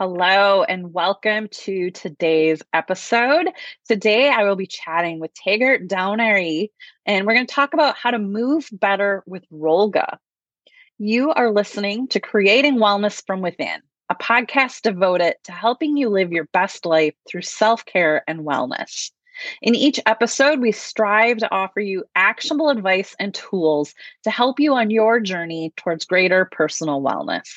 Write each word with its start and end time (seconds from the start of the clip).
Hello, 0.00 0.62
and 0.62 0.94
welcome 0.94 1.48
to 1.48 1.90
today's 1.90 2.62
episode. 2.72 3.48
Today, 3.88 4.28
I 4.28 4.44
will 4.44 4.54
be 4.54 4.68
chatting 4.68 5.18
with 5.18 5.34
Taggart 5.34 5.88
Downare, 5.88 6.70
and 7.04 7.26
we're 7.26 7.34
going 7.34 7.48
to 7.48 7.52
talk 7.52 7.74
about 7.74 7.96
how 7.96 8.12
to 8.12 8.20
move 8.20 8.68
better 8.70 9.24
with 9.26 9.42
Rollga. 9.52 10.18
You 10.98 11.32
are 11.32 11.50
listening 11.50 12.06
to 12.10 12.20
Creating 12.20 12.76
Wellness 12.76 13.26
from 13.26 13.40
Within, 13.40 13.80
a 14.08 14.14
podcast 14.14 14.82
devoted 14.82 15.34
to 15.42 15.50
helping 15.50 15.96
you 15.96 16.10
live 16.10 16.30
your 16.30 16.46
best 16.52 16.86
life 16.86 17.14
through 17.28 17.42
self 17.42 17.84
care 17.84 18.22
and 18.28 18.46
wellness. 18.46 19.10
In 19.62 19.74
each 19.74 19.98
episode, 20.06 20.60
we 20.60 20.70
strive 20.70 21.38
to 21.38 21.52
offer 21.52 21.80
you 21.80 22.04
actionable 22.14 22.70
advice 22.70 23.16
and 23.18 23.34
tools 23.34 23.96
to 24.22 24.30
help 24.30 24.60
you 24.60 24.74
on 24.74 24.90
your 24.90 25.18
journey 25.18 25.72
towards 25.76 26.04
greater 26.04 26.44
personal 26.44 27.02
wellness. 27.02 27.48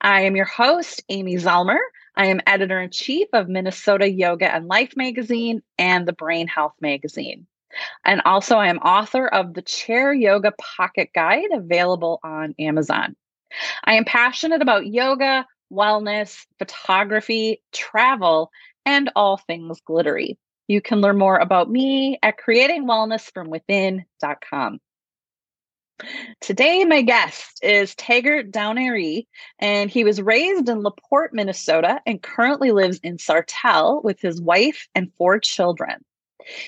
I 0.00 0.22
am 0.22 0.36
your 0.36 0.46
host, 0.46 1.02
Amy 1.08 1.36
Zellmer. 1.36 1.78
I 2.14 2.26
am 2.26 2.40
editor 2.46 2.80
in 2.80 2.90
chief 2.90 3.28
of 3.32 3.48
Minnesota 3.48 4.10
Yoga 4.10 4.52
and 4.52 4.68
Life 4.68 4.96
magazine 4.96 5.62
and 5.78 6.06
the 6.06 6.12
Brain 6.12 6.48
Health 6.48 6.74
magazine. 6.80 7.46
And 8.04 8.22
also, 8.24 8.56
I 8.56 8.68
am 8.68 8.78
author 8.78 9.26
of 9.26 9.54
the 9.54 9.62
Chair 9.62 10.12
Yoga 10.12 10.52
Pocket 10.58 11.10
Guide, 11.14 11.50
available 11.52 12.20
on 12.22 12.54
Amazon. 12.58 13.16
I 13.84 13.94
am 13.94 14.04
passionate 14.04 14.60
about 14.62 14.86
yoga, 14.86 15.46
wellness, 15.72 16.46
photography, 16.58 17.62
travel, 17.72 18.50
and 18.84 19.10
all 19.14 19.36
things 19.36 19.80
glittery. 19.84 20.36
You 20.68 20.80
can 20.80 21.00
learn 21.00 21.18
more 21.18 21.38
about 21.38 21.70
me 21.70 22.18
at 22.22 22.38
creatingwellnessfromwithin.com. 22.38 24.80
Today, 26.40 26.84
my 26.84 27.02
guest 27.02 27.60
is 27.62 27.94
Taggart 27.94 28.50
Downare, 28.50 29.26
and 29.58 29.90
he 29.90 30.04
was 30.04 30.20
raised 30.20 30.68
in 30.68 30.82
LaPorte, 30.82 31.32
Minnesota, 31.32 32.00
and 32.06 32.22
currently 32.22 32.70
lives 32.70 33.00
in 33.02 33.16
Sartell 33.16 34.04
with 34.04 34.20
his 34.20 34.40
wife 34.40 34.88
and 34.94 35.12
four 35.14 35.38
children. 35.38 36.04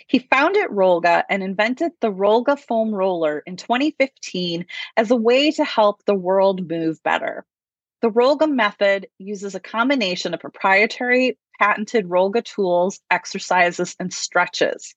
He 0.06 0.18
founded 0.18 0.70
Rollga 0.70 1.24
and 1.28 1.42
invented 1.42 1.92
the 2.00 2.10
Rollga 2.10 2.58
foam 2.58 2.92
roller 2.92 3.42
in 3.46 3.56
2015 3.56 4.66
as 4.96 5.10
a 5.10 5.16
way 5.16 5.50
to 5.52 5.64
help 5.64 6.04
the 6.04 6.14
world 6.14 6.68
move 6.68 7.02
better. 7.02 7.44
The 8.00 8.10
Rollga 8.10 8.50
method 8.50 9.08
uses 9.18 9.54
a 9.54 9.60
combination 9.60 10.34
of 10.34 10.40
proprietary 10.40 11.38
patented 11.58 12.06
Rollga 12.08 12.44
tools, 12.44 13.00
exercises, 13.10 13.94
and 14.00 14.12
stretches. 14.12 14.94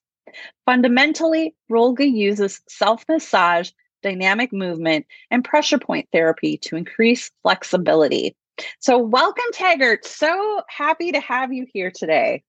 Fundamentally, 0.64 1.54
Rollga 1.70 2.10
uses 2.10 2.60
self 2.68 3.04
massage 3.08 3.70
dynamic 4.02 4.52
movement, 4.52 5.06
and 5.30 5.44
pressure 5.44 5.78
point 5.78 6.08
therapy 6.12 6.58
to 6.58 6.76
increase 6.76 7.30
flexibility. 7.42 8.36
So, 8.80 8.98
welcome, 8.98 9.44
Taggart. 9.52 10.04
So 10.04 10.62
happy 10.68 11.12
to 11.12 11.20
have 11.20 11.52
you 11.52 11.66
here 11.72 11.90
today. 11.90 12.42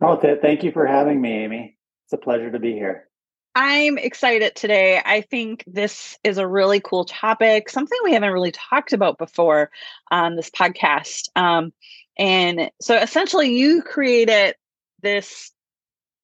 Oh, 0.00 0.16
th- 0.16 0.40
thank 0.40 0.64
you 0.64 0.72
for 0.72 0.86
having 0.86 1.20
me, 1.20 1.44
Amy. 1.44 1.76
It's 2.06 2.12
a 2.12 2.18
pleasure 2.18 2.50
to 2.50 2.58
be 2.58 2.72
here. 2.72 3.08
I'm 3.54 3.98
excited 3.98 4.56
today. 4.56 5.00
I 5.04 5.20
think 5.20 5.62
this 5.66 6.18
is 6.24 6.38
a 6.38 6.46
really 6.46 6.80
cool 6.80 7.04
topic, 7.04 7.68
something 7.68 7.98
we 8.02 8.14
haven't 8.14 8.32
really 8.32 8.52
talked 8.52 8.94
about 8.94 9.18
before 9.18 9.70
on 10.10 10.36
this 10.36 10.50
podcast. 10.50 11.28
Um, 11.36 11.72
and 12.18 12.70
so, 12.80 12.96
essentially, 12.96 13.56
you 13.56 13.82
created 13.82 14.54
this 15.02 15.52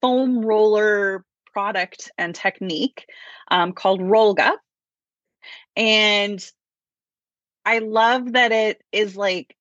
foam 0.01 0.41
roller 0.41 1.23
product 1.53 2.11
and 2.17 2.33
technique 2.35 3.05
um, 3.49 3.73
called 3.73 4.01
Rollga. 4.01 4.53
And 5.75 6.43
I 7.65 7.79
love 7.79 8.33
that 8.33 8.51
it 8.51 8.81
is 8.91 9.15
like 9.15 9.55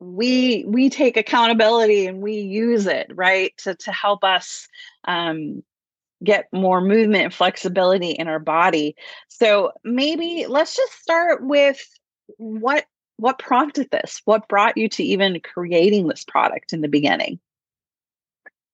we 0.00 0.64
we 0.66 0.90
take 0.90 1.16
accountability 1.16 2.06
and 2.06 2.20
we 2.20 2.34
use 2.34 2.86
it 2.86 3.10
right 3.14 3.52
to 3.58 3.74
to 3.76 3.92
help 3.92 4.24
us 4.24 4.68
um, 5.04 5.62
get 6.22 6.48
more 6.52 6.80
movement 6.80 7.24
and 7.24 7.34
flexibility 7.34 8.10
in 8.10 8.28
our 8.28 8.38
body. 8.38 8.96
So 9.28 9.72
maybe 9.84 10.46
let's 10.48 10.76
just 10.76 11.00
start 11.00 11.44
with 11.44 11.80
what 12.36 12.86
what 13.16 13.38
prompted 13.38 13.90
this? 13.90 14.20
What 14.24 14.48
brought 14.48 14.76
you 14.76 14.88
to 14.88 15.04
even 15.04 15.40
creating 15.40 16.08
this 16.08 16.24
product 16.24 16.72
in 16.72 16.80
the 16.80 16.88
beginning? 16.88 17.38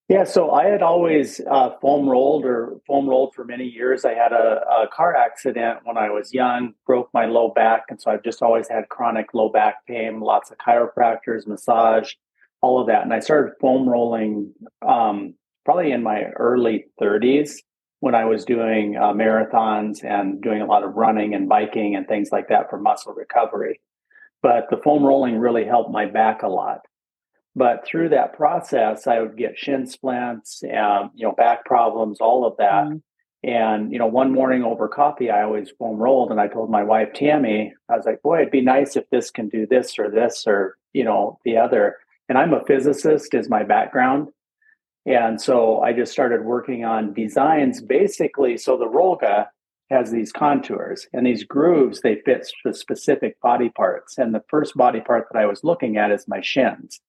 Yeah, 0.08 0.24
so 0.24 0.52
I 0.52 0.64
had 0.64 0.80
always 0.80 1.38
uh, 1.50 1.76
foam 1.82 2.08
rolled 2.08 2.46
or 2.46 2.80
foam 2.86 3.06
rolled 3.06 3.34
for 3.34 3.44
many 3.44 3.66
years. 3.66 4.06
I 4.06 4.14
had 4.14 4.32
a, 4.32 4.62
a, 4.66 4.88
car 4.90 5.14
accident 5.14 5.80
when 5.84 5.98
I 5.98 6.08
was 6.08 6.32
young, 6.32 6.72
broke 6.86 7.10
my 7.12 7.26
low 7.26 7.50
back. 7.50 7.84
And 7.90 8.00
so 8.00 8.10
I've 8.10 8.22
just 8.22 8.40
always 8.40 8.68
had 8.68 8.88
chronic 8.88 9.34
low 9.34 9.50
back 9.50 9.86
pain, 9.86 10.20
lots 10.20 10.50
of 10.50 10.56
chiropractors, 10.56 11.46
massage, 11.46 12.14
all 12.62 12.80
of 12.80 12.86
that. 12.86 13.02
And 13.02 13.12
I 13.12 13.20
started 13.20 13.52
foam 13.60 13.86
rolling 13.86 14.54
um, 14.80 15.34
probably 15.66 15.92
in 15.92 16.02
my 16.02 16.22
early 16.36 16.86
30s 16.98 17.56
when 18.00 18.14
I 18.14 18.24
was 18.24 18.46
doing 18.46 18.96
uh, 18.96 19.12
marathons 19.12 20.02
and 20.02 20.40
doing 20.40 20.62
a 20.62 20.66
lot 20.66 20.84
of 20.84 20.94
running 20.94 21.34
and 21.34 21.50
biking 21.50 21.96
and 21.96 22.08
things 22.08 22.30
like 22.32 22.48
that 22.48 22.70
for 22.70 22.80
muscle 22.80 23.12
recovery. 23.12 23.82
But 24.40 24.68
the 24.70 24.78
foam 24.78 25.04
rolling 25.04 25.38
really 25.38 25.66
helped 25.66 25.90
my 25.90 26.06
back 26.06 26.42
a 26.42 26.48
lot. 26.48 26.80
But 27.58 27.84
through 27.84 28.10
that 28.10 28.34
process, 28.34 29.08
I 29.08 29.18
would 29.20 29.36
get 29.36 29.58
shin 29.58 29.84
splints, 29.84 30.62
and 30.62 31.10
you 31.16 31.26
know, 31.26 31.32
back 31.32 31.64
problems, 31.64 32.20
all 32.20 32.46
of 32.46 32.56
that. 32.58 32.84
Mm. 32.84 33.02
And 33.42 33.92
you 33.92 33.98
know, 33.98 34.06
one 34.06 34.32
morning 34.32 34.62
over 34.62 34.86
coffee, 34.86 35.28
I 35.28 35.42
always 35.42 35.70
foam 35.76 35.98
rolled, 35.98 36.30
and 36.30 36.40
I 36.40 36.46
told 36.46 36.70
my 36.70 36.84
wife 36.84 37.12
Tammy, 37.14 37.74
I 37.88 37.96
was 37.96 38.06
like, 38.06 38.22
"Boy, 38.22 38.42
it'd 38.42 38.52
be 38.52 38.60
nice 38.60 38.94
if 38.94 39.10
this 39.10 39.32
can 39.32 39.48
do 39.48 39.66
this 39.66 39.98
or 39.98 40.08
this 40.08 40.44
or 40.46 40.78
you 40.92 41.02
know 41.02 41.40
the 41.44 41.56
other." 41.56 41.96
And 42.28 42.38
I'm 42.38 42.54
a 42.54 42.64
physicist, 42.64 43.34
is 43.34 43.48
my 43.48 43.64
background, 43.64 44.28
and 45.04 45.40
so 45.40 45.80
I 45.80 45.92
just 45.92 46.12
started 46.12 46.44
working 46.44 46.84
on 46.84 47.12
designs, 47.12 47.82
basically. 47.82 48.56
So 48.56 48.76
the 48.76 48.86
Rollga 48.86 49.46
has 49.90 50.12
these 50.12 50.30
contours 50.30 51.08
and 51.12 51.26
these 51.26 51.42
grooves; 51.42 52.02
they 52.02 52.20
fit 52.24 52.46
the 52.64 52.72
specific 52.72 53.40
body 53.40 53.70
parts. 53.70 54.16
And 54.16 54.32
the 54.32 54.44
first 54.48 54.76
body 54.76 55.00
part 55.00 55.26
that 55.32 55.40
I 55.40 55.46
was 55.46 55.64
looking 55.64 55.96
at 55.96 56.12
is 56.12 56.28
my 56.28 56.40
shins. 56.40 57.00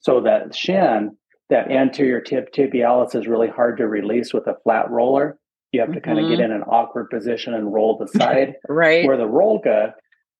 So 0.00 0.20
that 0.22 0.54
shin, 0.54 1.16
that 1.50 1.70
anterior 1.70 2.20
tip 2.20 2.52
tibialis 2.52 3.14
is 3.14 3.26
really 3.26 3.48
hard 3.48 3.78
to 3.78 3.86
release 3.86 4.32
with 4.32 4.46
a 4.46 4.56
flat 4.62 4.90
roller. 4.90 5.38
You 5.72 5.80
have 5.80 5.92
to 5.92 6.00
mm-hmm. 6.00 6.04
kind 6.04 6.18
of 6.18 6.30
get 6.30 6.44
in 6.44 6.52
an 6.52 6.62
awkward 6.62 7.10
position 7.10 7.54
and 7.54 7.72
roll 7.72 7.98
the 7.98 8.08
side. 8.08 8.54
right. 8.68 9.06
Where 9.06 9.16
the 9.16 9.24
Rollga, 9.24 9.92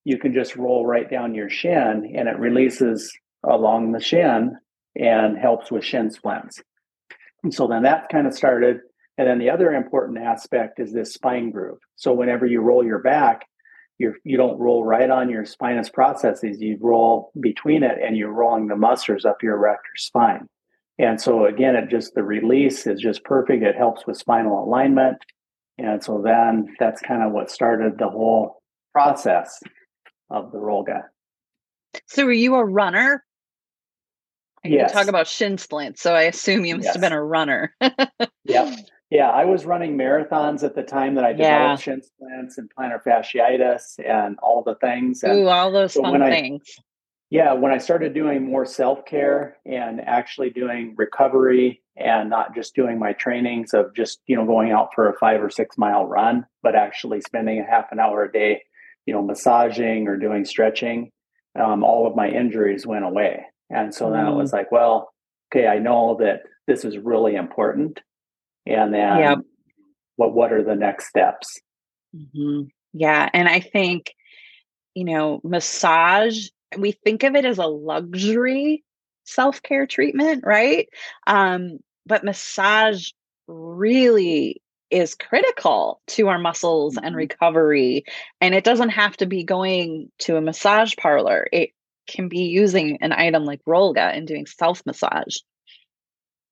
you 0.05 0.19
can 0.19 0.33
just 0.33 0.57
roll 0.57 0.87
right 0.87 1.09
down 1.09 1.35
your 1.35 1.51
shin 1.51 2.13
and 2.17 2.29
it 2.29 2.39
releases 2.39 3.13
along 3.49 3.93
the 3.93 4.01
shin 4.01 4.57
and 4.97 5.39
helps 5.39 5.71
with 5.71 5.85
shin 5.85 6.11
splints. 6.11 6.61
And 7.43 7.55
so 7.55 7.67
then 7.67 7.85
that 7.85 8.09
kind 8.11 8.27
of 8.27 8.35
started. 8.35 8.81
And 9.19 9.29
then 9.29 9.39
the 9.39 9.51
other 9.51 9.73
important 9.73 10.19
aspect 10.19 10.81
is 10.81 10.93
this 10.93 11.15
spine 11.15 11.51
groove. 11.51 11.79
So 11.97 12.13
whenever 12.13 12.47
you 12.47 12.61
roll 12.61 12.85
your 12.85 13.01
back, 13.01 13.43
you're 14.01 14.17
you 14.25 14.37
don't 14.37 14.59
roll 14.59 14.83
right 14.83 15.11
on 15.11 15.29
your 15.29 15.45
spinous 15.45 15.91
processes 15.91 16.61
you 16.61 16.79
roll 16.81 17.31
between 17.41 17.83
it 17.83 17.99
and 18.03 18.17
you're 18.17 18.33
rolling 18.33 18.67
the 18.67 18.75
muscles 18.75 19.25
up 19.25 19.43
your 19.43 19.57
erector 19.57 19.91
spine 19.97 20.49
and 20.99 21.21
so 21.21 21.45
again 21.45 21.77
it 21.77 21.89
just 21.91 22.15
the 22.15 22.23
release 22.23 22.87
is 22.87 23.01
just 23.01 23.23
perfect 23.25 23.63
it 23.63 23.77
helps 23.77 24.07
with 24.07 24.17
spinal 24.17 24.65
alignment 24.65 25.19
and 25.79 26.03
so 26.03 26.21
then 26.25 26.67
that's 26.81 27.01
kind 27.03 27.23
of 27.23 27.33
what 27.33 27.51
started 27.51 27.99
the 27.99 28.09
whole 28.09 28.63
process 28.93 29.61
of 30.31 30.51
the 30.51 30.59
rollga 30.59 31.03
so 32.07 32.25
were 32.25 32.33
you 32.33 32.55
a 32.55 32.65
runner 32.65 33.23
yes. 34.65 34.91
You 34.91 34.95
talk 34.95 35.09
about 35.09 35.27
shin 35.27 35.57
splints, 35.57 36.03
so 36.03 36.15
I 36.15 36.25
assume 36.25 36.67
you 36.67 36.77
must 36.77 36.85
yes. 36.85 36.95
have 36.95 37.01
been 37.01 37.15
a 37.15 37.25
runner. 37.25 37.75
yeah. 38.45 38.77
Yeah, 39.11 39.29
I 39.29 39.45
was 39.45 39.67
running 39.67 39.99
marathons 39.99 40.63
at 40.63 40.77
the 40.77 40.85
time 40.85 41.17
that 41.17 41.25
I 41.25 41.33
developed 41.33 41.43
yeah. 41.43 41.77
shin 41.77 42.03
splints 42.03 42.59
and 42.59 42.71
plantar 42.73 43.03
fasciitis 43.03 43.99
and 43.99 44.39
all 44.41 44.63
the 44.63 44.77
things. 44.77 45.25
And 45.25 45.41
Ooh, 45.41 45.49
all 45.49 45.73
those 45.73 45.95
so 45.95 46.03
fun 46.03 46.21
things. 46.21 46.63
I, 46.79 46.83
yeah, 47.31 47.53
when 47.53 47.73
I 47.73 47.79
started 47.79 48.15
doing 48.15 48.49
more 48.49 48.65
self 48.65 49.05
care 49.05 49.57
and 49.67 50.01
actually 50.01 50.51
doing 50.51 50.95
recovery 50.97 51.83
and 51.97 52.31
not 52.31 52.55
just 52.55 52.77
doing 52.77 53.01
my 53.01 53.13
trainings 53.13 53.75
of 53.75 53.95
just 53.95 54.21
you 54.27 54.37
know 54.37 54.47
going 54.47 54.71
out 54.71 54.91
for 54.95 55.09
a 55.09 55.19
five 55.19 55.43
or 55.43 55.51
six 55.51 55.77
mile 55.77 56.07
run, 56.07 56.47
but 56.63 56.77
actually 56.77 57.21
spending 57.21 57.59
a 57.59 57.69
half 57.69 57.91
an 57.91 57.99
hour 57.99 58.25
a 58.25 58.33
day, 58.33 58.63
you 59.07 59.15
know, 59.15 59.23
massaging 59.23 60.07
or 60.07 60.17
doing 60.17 60.45
stretching, 60.45 61.11
um, 61.61 61.83
all 61.83 62.07
of 62.07 62.15
my 62.15 62.29
injuries 62.29 62.87
went 62.87 63.05
away. 63.05 63.45
And 63.71 63.93
so 63.93 64.11
then 64.11 64.27
mm. 64.27 64.33
it 64.33 64.37
was 64.37 64.53
like, 64.53 64.71
well, 64.71 65.13
okay, 65.53 65.67
I 65.67 65.79
know 65.81 66.17
that 66.21 66.43
this 66.69 66.85
is 66.85 66.97
really 66.97 67.35
important 67.35 68.01
and 68.71 68.95
then 68.95 69.19
yep. 69.19 69.39
what 70.17 70.33
what 70.33 70.53
are 70.53 70.63
the 70.63 70.75
next 70.75 71.09
steps 71.09 71.61
mm-hmm. 72.15 72.63
yeah 72.93 73.29
and 73.33 73.49
i 73.49 73.61
think 73.61 74.15
you 74.95 75.05
know 75.05 75.41
massage 75.45 76.49
we 76.79 76.93
think 76.93 77.23
of 77.23 77.35
it 77.35 77.45
as 77.45 77.59
a 77.59 77.67
luxury 77.67 78.85
self-care 79.25 79.87
treatment 79.87 80.45
right 80.45 80.89
um 81.27 81.79
but 82.07 82.25
massage 82.25 83.11
really 83.47 84.61
is 84.91 85.15
critical 85.15 86.01
to 86.09 86.29
our 86.29 86.39
muscles 86.39 86.97
and 86.97 87.07
mm-hmm. 87.07 87.17
recovery 87.17 88.05
and 88.41 88.55
it 88.55 88.65
doesn't 88.65 88.91
have 88.91 89.17
to 89.17 89.27
be 89.27 89.45
going 89.45 90.11
to 90.19 90.37
a 90.37 90.41
massage 90.41 90.95
parlor 90.97 91.47
it 91.53 91.71
can 92.11 92.29
be 92.29 92.41
using 92.41 92.99
an 93.01 93.13
item 93.13 93.45
like 93.45 93.65
Rollga 93.65 94.15
and 94.17 94.27
doing 94.27 94.47
self 94.47 94.83
massage. 94.85 95.37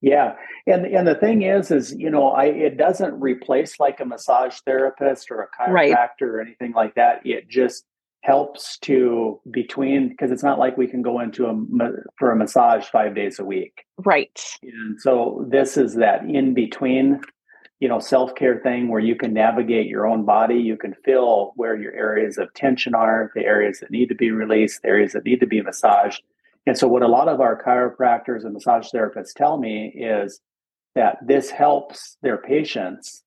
Yeah, 0.00 0.34
and 0.66 0.86
and 0.86 1.08
the 1.08 1.16
thing 1.16 1.42
is, 1.42 1.70
is 1.70 1.92
you 1.92 2.10
know, 2.10 2.28
I 2.28 2.44
it 2.44 2.76
doesn't 2.76 3.20
replace 3.20 3.80
like 3.80 3.98
a 4.00 4.04
massage 4.04 4.58
therapist 4.64 5.30
or 5.30 5.42
a 5.42 5.48
chiropractor 5.48 5.72
right. 5.72 6.22
or 6.22 6.40
anything 6.40 6.72
like 6.72 6.94
that. 6.94 7.20
It 7.24 7.48
just 7.48 7.84
helps 8.22 8.78
to 8.78 9.40
between 9.50 10.08
because 10.08 10.30
it's 10.30 10.42
not 10.42 10.58
like 10.58 10.76
we 10.76 10.86
can 10.86 11.02
go 11.02 11.20
into 11.20 11.46
a 11.46 11.54
for 12.16 12.30
a 12.30 12.36
massage 12.36 12.84
five 12.86 13.14
days 13.14 13.40
a 13.40 13.44
week, 13.44 13.84
right? 14.04 14.40
And 14.62 15.00
so 15.00 15.44
this 15.50 15.76
is 15.76 15.94
that 15.96 16.22
in 16.22 16.54
between, 16.54 17.20
you 17.80 17.88
know, 17.88 17.98
self 17.98 18.36
care 18.36 18.60
thing 18.60 18.88
where 18.88 19.00
you 19.00 19.16
can 19.16 19.32
navigate 19.32 19.88
your 19.88 20.06
own 20.06 20.24
body. 20.24 20.56
You 20.56 20.76
can 20.76 20.94
feel 21.04 21.54
where 21.56 21.76
your 21.76 21.92
areas 21.92 22.38
of 22.38 22.54
tension 22.54 22.94
are, 22.94 23.32
the 23.34 23.44
areas 23.44 23.80
that 23.80 23.90
need 23.90 24.10
to 24.10 24.14
be 24.14 24.30
released, 24.30 24.82
the 24.82 24.88
areas 24.88 25.12
that 25.12 25.24
need 25.24 25.40
to 25.40 25.46
be 25.46 25.60
massaged 25.60 26.22
and 26.66 26.76
so, 26.76 26.88
what 26.88 27.02
a 27.02 27.08
lot 27.08 27.28
of 27.28 27.40
our 27.40 27.62
chiropractors 27.62 28.44
and 28.44 28.52
massage 28.52 28.88
therapists 28.94 29.32
tell 29.34 29.58
me 29.58 29.88
is 29.96 30.40
that 30.94 31.18
this 31.26 31.50
helps 31.50 32.16
their 32.22 32.36
patients 32.36 33.22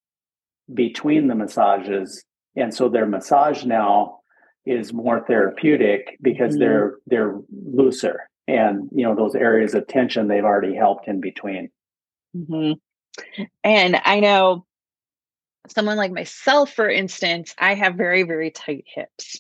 between 0.74 1.28
the 1.28 1.36
massages. 1.36 2.24
And 2.56 2.74
so, 2.74 2.90
their 2.90 3.06
massage 3.06 3.66
now 3.66 4.20
is 4.66 4.94
more 4.94 5.26
therapeutic 5.26 6.18
because 6.22 6.54
mm-hmm. 6.54 6.60
they're 6.60 6.96
they're 7.08 7.40
looser 7.52 8.30
and 8.48 8.90
you 8.92 9.04
know 9.06 9.16
those 9.16 9.36
areas 9.36 9.74
of 9.74 9.88
tension 9.88 10.28
they've 10.28 10.44
already 10.44 10.76
helped 10.76 11.08
in 11.08 11.20
between 11.20 11.70
mm-hmm. 12.36 12.74
and 13.64 14.00
i 14.06 14.20
know 14.20 14.66
someone 15.68 15.98
like 15.98 16.12
myself 16.12 16.74
for 16.74 16.90
instance 16.90 17.54
i 17.60 17.74
have 17.74 17.96
very 17.96 18.24
very 18.24 18.50
tight 18.50 18.84
hips 18.88 19.40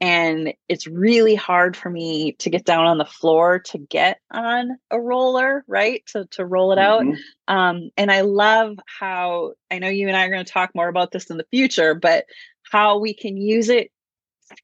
and 0.00 0.52
it's 0.68 0.86
really 0.86 1.34
hard 1.34 1.76
for 1.76 1.90
me 1.90 2.32
to 2.32 2.50
get 2.50 2.64
down 2.64 2.86
on 2.86 2.98
the 2.98 3.04
floor 3.04 3.58
to 3.58 3.78
get 3.78 4.20
on 4.30 4.78
a 4.90 5.00
roller 5.00 5.64
right 5.66 6.04
to, 6.06 6.26
to 6.26 6.44
roll 6.44 6.72
it 6.72 6.76
mm-hmm. 6.76 7.12
out 7.48 7.70
um, 7.70 7.90
and 7.96 8.12
i 8.12 8.20
love 8.20 8.78
how 8.86 9.52
i 9.70 9.78
know 9.78 9.88
you 9.88 10.06
and 10.08 10.16
i 10.16 10.24
are 10.24 10.30
going 10.30 10.44
to 10.44 10.52
talk 10.52 10.70
more 10.74 10.88
about 10.88 11.10
this 11.10 11.30
in 11.30 11.36
the 11.36 11.46
future 11.50 11.94
but 11.94 12.26
how 12.70 12.98
we 12.98 13.14
can 13.14 13.36
use 13.36 13.68
it 13.68 13.90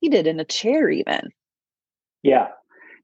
seated 0.00 0.26
in 0.26 0.40
a 0.40 0.44
chair 0.44 0.88
even. 0.90 1.30
Yeah. 2.22 2.48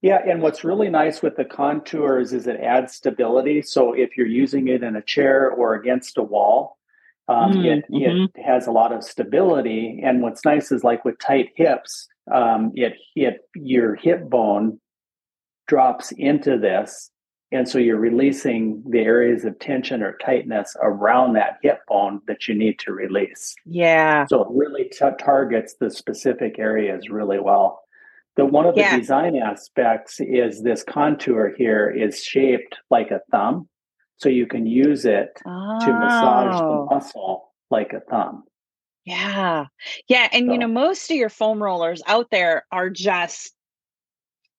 Yeah 0.00 0.20
and 0.24 0.42
what's 0.42 0.64
really 0.64 0.90
nice 0.90 1.22
with 1.22 1.36
the 1.36 1.44
contours 1.44 2.32
is 2.32 2.46
it 2.46 2.60
adds 2.60 2.94
stability 2.94 3.62
so 3.62 3.92
if 3.92 4.16
you're 4.16 4.28
using 4.28 4.68
it 4.68 4.82
in 4.82 4.94
a 4.94 5.02
chair 5.02 5.50
or 5.50 5.74
against 5.74 6.18
a 6.18 6.22
wall 6.22 6.77
um, 7.28 7.52
mm, 7.52 7.64
it, 7.64 7.84
mm-hmm. 7.90 8.24
it 8.34 8.42
has 8.42 8.66
a 8.66 8.72
lot 8.72 8.92
of 8.92 9.04
stability 9.04 10.00
and 10.04 10.22
what's 10.22 10.44
nice 10.44 10.72
is 10.72 10.82
like 10.82 11.04
with 11.04 11.18
tight 11.18 11.50
hips 11.56 12.08
um, 12.32 12.72
it 12.74 12.94
it 13.14 13.40
your 13.54 13.94
hip 13.94 14.28
bone 14.28 14.80
drops 15.66 16.12
into 16.12 16.58
this, 16.58 17.10
and 17.52 17.68
so 17.68 17.78
you're 17.78 17.98
releasing 17.98 18.82
the 18.88 19.00
areas 19.00 19.44
of 19.44 19.58
tension 19.58 20.02
or 20.02 20.16
tightness 20.24 20.76
around 20.82 21.34
that 21.34 21.58
hip 21.62 21.80
bone 21.88 22.20
that 22.26 22.48
you 22.48 22.54
need 22.54 22.78
to 22.80 22.92
release. 22.92 23.54
Yeah. 23.64 24.26
So 24.26 24.42
it 24.42 24.48
really 24.50 24.84
t- 24.84 25.06
targets 25.18 25.74
the 25.80 25.90
specific 25.90 26.58
areas 26.58 27.08
really 27.10 27.38
well. 27.38 27.82
The 28.36 28.44
one 28.44 28.66
of 28.66 28.74
the 28.74 28.82
yeah. 28.82 28.98
design 28.98 29.36
aspects 29.36 30.20
is 30.20 30.62
this 30.62 30.84
contour 30.84 31.52
here 31.56 31.90
is 31.90 32.22
shaped 32.22 32.76
like 32.90 33.10
a 33.10 33.20
thumb, 33.30 33.68
so 34.18 34.28
you 34.28 34.46
can 34.46 34.66
use 34.66 35.04
it 35.04 35.40
oh. 35.46 35.78
to 35.80 35.92
massage 35.92 36.58
the 36.58 36.64
oh. 36.64 36.88
muscle 36.90 37.48
like 37.70 37.92
a 37.92 38.00
thumb. 38.00 38.44
Yeah. 39.04 39.66
Yeah. 40.08 40.28
And, 40.32 40.48
so. 40.48 40.52
you 40.52 40.58
know, 40.58 40.68
most 40.68 41.10
of 41.10 41.16
your 41.16 41.30
foam 41.30 41.62
rollers 41.62 42.02
out 42.06 42.30
there 42.30 42.66
are 42.70 42.90
just 42.90 43.54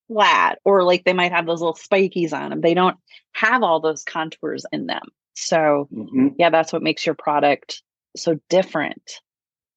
flat 0.08 0.58
or 0.64 0.82
like 0.82 1.04
they 1.04 1.12
might 1.12 1.32
have 1.32 1.46
those 1.46 1.60
little 1.60 1.74
spikies 1.74 2.32
on 2.32 2.50
them. 2.50 2.60
They 2.60 2.74
don't 2.74 2.96
have 3.32 3.62
all 3.62 3.80
those 3.80 4.02
contours 4.02 4.66
in 4.72 4.86
them. 4.86 5.02
So, 5.34 5.88
mm-hmm. 5.94 6.28
yeah, 6.38 6.50
that's 6.50 6.72
what 6.72 6.82
makes 6.82 7.06
your 7.06 7.14
product 7.14 7.82
so 8.16 8.40
different. 8.48 9.20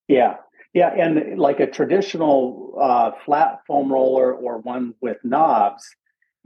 Yeah. 0.08 0.38
Yeah. 0.74 0.92
And 0.92 1.38
like 1.38 1.60
a 1.60 1.68
traditional 1.68 2.76
uh, 2.82 3.12
flat 3.26 3.60
foam 3.68 3.94
roller 3.94 4.34
or 4.34 4.58
one 4.60 4.96
with 5.02 5.18
knobs, 5.24 5.88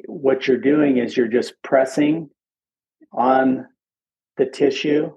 what 0.06 0.48
you're 0.48 0.58
doing 0.58 0.98
is 0.98 1.16
you're 1.16 1.28
just 1.28 1.54
pressing 1.64 2.30
on 3.12 3.68
the 4.38 4.46
tissue 4.46 5.12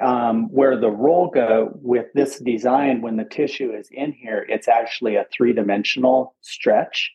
um, 0.00 0.48
where 0.50 0.78
the 0.78 0.90
Rollga 0.90 1.68
with 1.74 2.06
this 2.14 2.38
design, 2.38 3.00
when 3.00 3.16
the 3.16 3.24
tissue 3.24 3.72
is 3.72 3.88
in 3.90 4.12
here, 4.12 4.44
it's 4.48 4.68
actually 4.68 5.16
a 5.16 5.24
three 5.32 5.52
dimensional 5.52 6.34
stretch. 6.42 7.10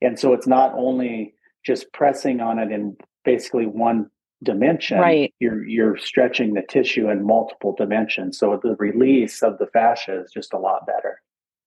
And 0.00 0.18
so 0.18 0.32
it's 0.32 0.46
not 0.46 0.72
only 0.74 1.34
just 1.64 1.92
pressing 1.92 2.40
on 2.40 2.58
it 2.58 2.70
in 2.70 2.96
basically 3.24 3.66
one 3.66 4.08
dimension, 4.42 4.98
right. 4.98 5.34
you're, 5.40 5.66
you're 5.66 5.98
stretching 5.98 6.54
the 6.54 6.62
tissue 6.62 7.10
in 7.10 7.26
multiple 7.26 7.74
dimensions. 7.76 8.38
So 8.38 8.58
the 8.62 8.76
release 8.78 9.42
of 9.42 9.58
the 9.58 9.66
fascia 9.66 10.22
is 10.22 10.32
just 10.32 10.54
a 10.54 10.58
lot 10.58 10.86
better. 10.86 11.20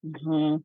Mm-hmm. 0.05 0.57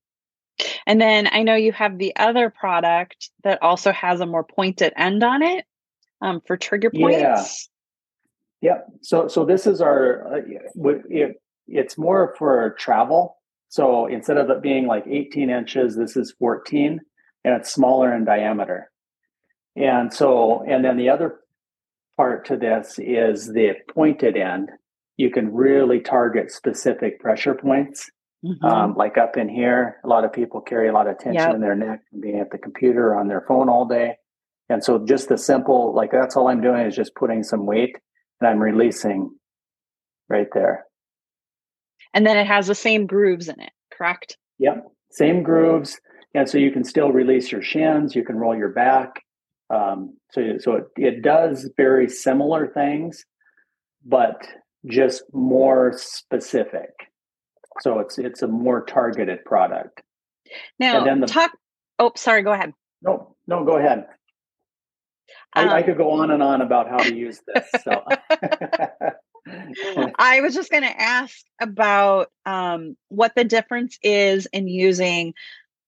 And 0.86 1.00
then 1.00 1.28
I 1.30 1.42
know 1.42 1.54
you 1.54 1.72
have 1.72 1.98
the 1.98 2.16
other 2.16 2.48
product 2.50 3.30
that 3.44 3.62
also 3.62 3.92
has 3.92 4.20
a 4.20 4.26
more 4.26 4.44
pointed 4.44 4.92
end 4.96 5.22
on 5.22 5.42
it 5.42 5.66
um, 6.20 6.40
for 6.46 6.56
trigger 6.56 6.90
points. 6.90 7.68
Yeah. 8.60 8.70
Yep. 8.70 8.86
So 9.02 9.28
so 9.28 9.44
this 9.44 9.66
is 9.66 9.80
our 9.80 10.38
uh, 10.38 10.40
it, 11.08 11.36
it's 11.66 11.98
more 11.98 12.34
for 12.38 12.74
travel. 12.78 13.36
So 13.68 14.06
instead 14.06 14.38
of 14.38 14.50
it 14.50 14.62
being 14.62 14.86
like 14.86 15.06
18 15.06 15.50
inches, 15.50 15.94
this 15.94 16.16
is 16.16 16.34
14, 16.38 17.00
and 17.44 17.54
it's 17.54 17.70
smaller 17.70 18.14
in 18.14 18.24
diameter. 18.24 18.90
And 19.76 20.12
so 20.12 20.64
and 20.68 20.84
then 20.84 20.96
the 20.96 21.10
other 21.10 21.40
part 22.16 22.46
to 22.46 22.56
this 22.56 22.98
is 22.98 23.46
the 23.46 23.74
pointed 23.94 24.36
end. 24.36 24.70
You 25.16 25.30
can 25.30 25.54
really 25.54 26.00
target 26.00 26.50
specific 26.50 27.20
pressure 27.20 27.54
points. 27.54 28.10
Mm-hmm. 28.44 28.64
Um, 28.64 28.94
like 28.94 29.18
up 29.18 29.36
in 29.36 29.48
here, 29.48 29.96
a 30.04 30.08
lot 30.08 30.24
of 30.24 30.32
people 30.32 30.60
carry 30.60 30.88
a 30.88 30.92
lot 30.92 31.08
of 31.08 31.18
tension 31.18 31.34
yep. 31.34 31.54
in 31.54 31.60
their 31.60 31.74
neck 31.74 32.02
from 32.10 32.20
being 32.20 32.38
at 32.38 32.50
the 32.50 32.58
computer 32.58 33.16
on 33.16 33.26
their 33.26 33.44
phone 33.48 33.68
all 33.68 33.84
day. 33.84 34.16
And 34.68 34.84
so 34.84 34.98
just 34.98 35.28
the 35.28 35.38
simple, 35.38 35.94
like 35.94 36.10
that's 36.10 36.36
all 36.36 36.48
I'm 36.48 36.60
doing 36.60 36.86
is 36.86 36.94
just 36.94 37.14
putting 37.14 37.42
some 37.42 37.66
weight 37.66 37.96
and 38.40 38.48
I'm 38.48 38.58
releasing 38.58 39.30
right 40.28 40.48
there. 40.52 40.84
And 42.14 42.26
then 42.26 42.36
it 42.36 42.46
has 42.46 42.66
the 42.66 42.74
same 42.74 43.06
grooves 43.06 43.48
in 43.48 43.60
it, 43.60 43.70
correct? 43.92 44.36
Yep, 44.58 44.86
same 45.10 45.42
grooves. 45.42 46.00
And 46.34 46.48
so 46.48 46.58
you 46.58 46.70
can 46.70 46.84
still 46.84 47.12
release 47.12 47.50
your 47.50 47.62
shins, 47.62 48.14
you 48.14 48.24
can 48.24 48.36
roll 48.36 48.56
your 48.56 48.70
back. 48.70 49.22
Um, 49.70 50.16
so 50.32 50.56
so 50.58 50.76
it, 50.76 50.84
it 50.96 51.22
does 51.22 51.70
very 51.76 52.08
similar 52.08 52.68
things, 52.68 53.24
but 54.04 54.46
just 54.86 55.22
more 55.32 55.92
specific. 55.96 56.90
So 57.80 57.98
it's 57.98 58.18
it's 58.18 58.42
a 58.42 58.48
more 58.48 58.84
targeted 58.84 59.44
product. 59.44 60.02
Now, 60.78 61.04
the, 61.04 61.26
talk. 61.26 61.52
Oh, 61.98 62.12
sorry. 62.16 62.42
Go 62.42 62.52
ahead. 62.52 62.72
No, 63.02 63.36
no, 63.46 63.64
go 63.64 63.76
ahead. 63.76 64.06
I, 65.52 65.62
um, 65.62 65.68
I, 65.70 65.82
could 65.82 65.96
go 65.96 66.10
on 66.12 66.30
and 66.30 66.42
on 66.42 66.60
about 66.60 66.88
how 66.88 66.98
to 66.98 67.14
use 67.14 67.40
this. 67.46 67.68
So. 67.84 68.04
I 70.18 70.40
was 70.42 70.54
just 70.54 70.70
going 70.70 70.82
to 70.82 71.00
ask 71.00 71.38
about 71.60 72.30
um, 72.44 72.96
what 73.08 73.34
the 73.34 73.44
difference 73.44 73.98
is 74.02 74.46
in 74.52 74.68
using 74.68 75.32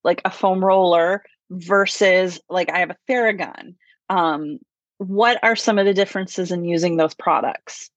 like 0.03 0.23
a 0.25 0.31
foam 0.31 0.65
roller 0.65 1.23
versus 1.51 2.41
like 2.49 2.71
I 2.71 2.79
have 2.79 2.91
a 2.91 2.97
Theragun. 3.09 3.75
Um, 4.09 4.61
what 4.99 5.39
are 5.43 5.57
some 5.57 5.79
of 5.79 5.87
the 5.87 5.95
differences 5.95 6.53
in 6.53 6.65
using 6.65 6.97
those 6.97 7.15
products? 7.15 7.91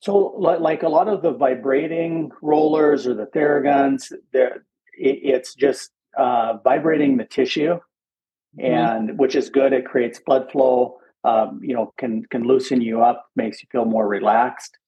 So, 0.00 0.34
like 0.36 0.82
a 0.82 0.88
lot 0.88 1.08
of 1.08 1.22
the 1.22 1.32
vibrating 1.32 2.30
rollers 2.42 3.06
or 3.06 3.14
the 3.14 3.26
Theraguns, 3.26 4.12
there 4.32 4.64
it's 4.96 5.54
just 5.54 5.90
uh, 6.16 6.58
vibrating 6.62 7.16
the 7.16 7.24
tissue 7.24 7.78
Mm-hmm. 8.58 9.08
and 9.08 9.18
which 9.18 9.34
is 9.34 9.50
good. 9.50 9.72
It 9.72 9.84
creates 9.84 10.20
blood 10.20 10.50
flow. 10.52 10.98
Um, 11.24 11.58
you 11.62 11.74
know, 11.74 11.92
can 11.98 12.24
can 12.30 12.44
loosen 12.44 12.80
you 12.80 13.02
up, 13.02 13.26
makes 13.34 13.60
you 13.62 13.68
feel 13.72 13.84
more 13.84 14.06
relaxed. 14.06 14.78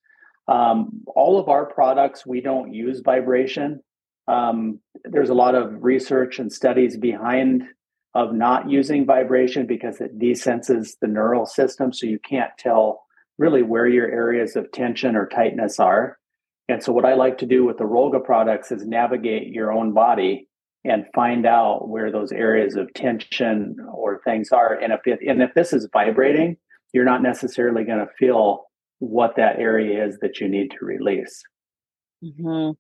Um, 0.46 1.02
all 1.16 1.40
of 1.40 1.48
our 1.48 1.66
products, 1.66 2.24
we 2.24 2.40
don't 2.40 2.72
use 2.72 3.00
vibration. 3.00 3.80
Um, 4.28 4.78
there's 5.04 5.30
a 5.30 5.34
lot 5.34 5.56
of 5.56 5.82
research 5.82 6.38
and 6.38 6.52
studies 6.52 6.96
behind 6.96 7.64
of 8.14 8.32
not 8.32 8.70
using 8.70 9.04
vibration 9.04 9.66
because 9.66 10.00
it 10.00 10.18
desenses 10.18 10.96
the 11.00 11.08
neural 11.08 11.44
system, 11.44 11.92
so 11.92 12.06
you 12.06 12.20
can't 12.20 12.52
tell 12.58 13.02
really 13.38 13.62
where 13.62 13.88
your 13.88 14.08
areas 14.08 14.54
of 14.54 14.70
tension 14.70 15.16
or 15.16 15.26
tightness 15.26 15.80
are. 15.80 16.18
And 16.68 16.82
so, 16.82 16.92
what 16.92 17.04
I 17.04 17.14
like 17.14 17.38
to 17.38 17.46
do 17.46 17.64
with 17.64 17.78
the 17.78 17.84
Rollga 17.84 18.22
products 18.24 18.70
is 18.70 18.86
navigate 18.86 19.48
your 19.48 19.72
own 19.72 19.92
body 19.92 20.48
and 20.86 21.04
find 21.14 21.46
out 21.46 21.88
where 21.88 22.10
those 22.10 22.32
areas 22.32 22.76
of 22.76 22.92
tension 22.94 23.76
or 23.92 24.20
things 24.24 24.50
are. 24.52 24.74
And 24.74 24.92
if 24.92 25.00
it, 25.06 25.20
and 25.26 25.42
if 25.42 25.52
this 25.54 25.72
is 25.72 25.88
vibrating, 25.92 26.56
you're 26.92 27.04
not 27.04 27.22
necessarily 27.22 27.84
going 27.84 27.98
to 27.98 28.08
feel 28.18 28.66
what 28.98 29.36
that 29.36 29.58
area 29.58 30.06
is 30.06 30.18
that 30.20 30.40
you 30.40 30.48
need 30.48 30.70
to 30.70 30.84
release. 30.84 31.42
Mm-hmm. 32.24 32.72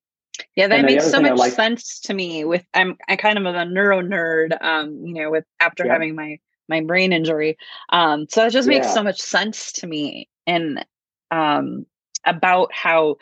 Yeah, 0.54 0.68
that 0.68 0.84
makes 0.84 1.10
so 1.10 1.20
much 1.20 1.38
like, 1.38 1.52
sense 1.52 2.00
to 2.00 2.14
me. 2.14 2.44
With 2.44 2.64
I'm 2.74 2.96
I 3.08 3.16
kind 3.16 3.38
of 3.38 3.46
am 3.46 3.54
a 3.54 3.64
neuro 3.64 4.02
nerd, 4.02 4.56
um, 4.62 5.02
you 5.04 5.14
know, 5.14 5.30
with 5.30 5.44
after 5.60 5.86
yeah. 5.86 5.92
having 5.92 6.14
my 6.14 6.38
my 6.68 6.82
brain 6.82 7.12
injury. 7.12 7.56
Um, 7.90 8.26
so 8.28 8.46
it 8.46 8.50
just 8.50 8.68
makes 8.68 8.86
yeah. 8.86 8.94
so 8.94 9.02
much 9.02 9.20
sense 9.20 9.72
to 9.72 9.86
me. 9.86 10.28
And 10.46 10.84
um 11.30 11.86
about 12.26 12.72
how 12.72 13.16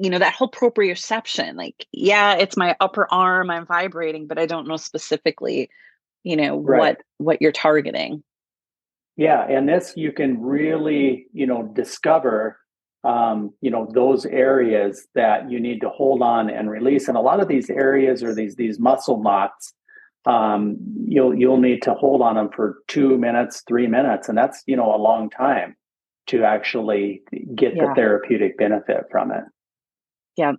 you 0.00 0.10
know 0.10 0.18
that 0.18 0.34
whole 0.34 0.50
proprioception 0.50 1.56
like 1.56 1.86
yeah 1.92 2.34
it's 2.34 2.56
my 2.56 2.76
upper 2.80 3.12
arm 3.12 3.50
i'm 3.50 3.66
vibrating 3.66 4.26
but 4.26 4.38
i 4.38 4.46
don't 4.46 4.68
know 4.68 4.76
specifically 4.76 5.70
you 6.22 6.36
know 6.36 6.58
right. 6.58 6.78
what 6.78 7.02
what 7.18 7.42
you're 7.42 7.52
targeting 7.52 8.22
yeah 9.16 9.46
and 9.48 9.68
this 9.68 9.94
you 9.96 10.12
can 10.12 10.40
really 10.40 11.26
you 11.32 11.46
know 11.46 11.62
discover 11.74 12.58
um, 13.04 13.52
you 13.60 13.70
know 13.70 13.88
those 13.94 14.26
areas 14.26 15.06
that 15.14 15.48
you 15.50 15.60
need 15.60 15.80
to 15.80 15.88
hold 15.88 16.22
on 16.22 16.50
and 16.50 16.70
release 16.70 17.06
and 17.06 17.16
a 17.16 17.20
lot 17.20 17.40
of 17.40 17.46
these 17.46 17.70
areas 17.70 18.22
or 18.22 18.34
these 18.34 18.56
these 18.56 18.80
muscle 18.80 19.22
knots 19.22 19.72
um, 20.26 20.76
you'll 21.06 21.32
you'll 21.32 21.60
need 21.60 21.82
to 21.82 21.94
hold 21.94 22.20
on 22.20 22.34
them 22.34 22.50
for 22.54 22.78
two 22.88 23.16
minutes 23.16 23.62
three 23.68 23.86
minutes 23.86 24.28
and 24.28 24.36
that's 24.36 24.62
you 24.66 24.76
know 24.76 24.94
a 24.94 24.98
long 24.98 25.30
time 25.30 25.76
to 26.26 26.42
actually 26.42 27.22
get 27.54 27.76
yeah. 27.76 27.86
the 27.86 27.94
therapeutic 27.94 28.58
benefit 28.58 29.04
from 29.10 29.30
it 29.30 29.44
yeah. 30.36 30.52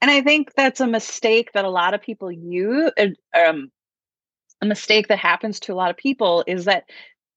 And 0.00 0.10
i 0.10 0.22
think 0.22 0.52
that's 0.54 0.80
a 0.80 0.86
mistake 0.86 1.52
that 1.52 1.64
a 1.64 1.70
lot 1.70 1.94
of 1.94 2.02
people 2.02 2.30
use 2.30 2.90
um, 3.34 3.70
a 4.62 4.66
mistake 4.66 5.08
that 5.08 5.18
happens 5.18 5.60
to 5.60 5.72
a 5.72 5.74
lot 5.74 5.90
of 5.90 5.96
people 5.96 6.44
is 6.46 6.64
that 6.64 6.84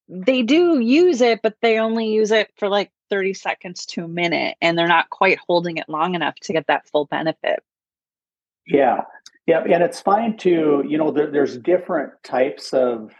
they 0.08 0.42
do 0.42 0.80
use 0.80 1.22
it 1.22 1.42
but 1.42 1.56
they 1.62 1.80
only 1.80 2.08
use 2.08 2.32
it 2.32 2.50
for 2.58 2.70
like 2.70 2.92
30 3.10 3.34
seconds 3.34 3.86
to 3.88 4.04
a 4.04 4.08
minute 4.08 4.58
and 4.62 4.78
they're 4.78 4.88
not 4.88 5.10
quite 5.10 5.38
holding 5.48 5.78
it 5.78 5.90
long 5.90 6.16
enough 6.16 6.36
to 6.42 6.54
get 6.54 6.68
that 6.68 6.88
full 6.88 7.06
benefit. 7.06 7.64
Yeah. 8.66 9.02
Yeah 9.46 9.64
and 9.64 9.84
it's 9.84 10.02
fine 10.02 10.38
to 10.38 10.84
you 10.88 10.98
know 10.98 11.12
there, 11.12 11.32
there's 11.32 11.58
different 11.58 12.12
types 12.24 12.74
of 12.74 13.12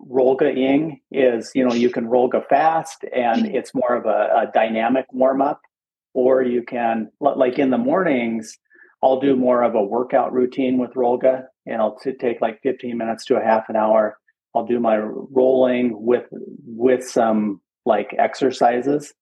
rollga 0.00 0.56
ing 0.56 1.00
is 1.12 1.52
you 1.54 1.64
know 1.64 1.74
you 1.74 1.90
can 1.90 2.06
rollga 2.06 2.44
fast 2.48 3.04
and 3.14 3.46
mm-hmm. 3.46 3.54
it's 3.54 3.74
more 3.74 3.94
of 3.94 4.06
a, 4.06 4.48
a 4.48 4.50
dynamic 4.52 5.06
warm 5.12 5.40
up 5.40 5.60
or 6.14 6.42
you 6.42 6.62
can 6.62 7.10
like 7.20 7.58
in 7.58 7.70
the 7.70 7.78
mornings 7.78 8.58
i'll 9.02 9.20
do 9.20 9.36
more 9.36 9.62
of 9.62 9.74
a 9.74 9.82
workout 9.82 10.32
routine 10.32 10.78
with 10.78 10.90
rollga 10.94 11.44
and 11.66 11.80
i'll 11.80 11.96
t- 11.96 12.12
take 12.12 12.40
like 12.40 12.60
15 12.62 12.96
minutes 12.96 13.24
to 13.26 13.36
a 13.36 13.44
half 13.44 13.68
an 13.68 13.76
hour. 13.76 14.18
I'll 14.54 14.66
do 14.66 14.80
my 14.80 14.98
rolling 14.98 15.92
with 15.94 16.24
with 16.66 17.08
some 17.08 17.60
like 17.86 18.14
exercises. 18.18 19.14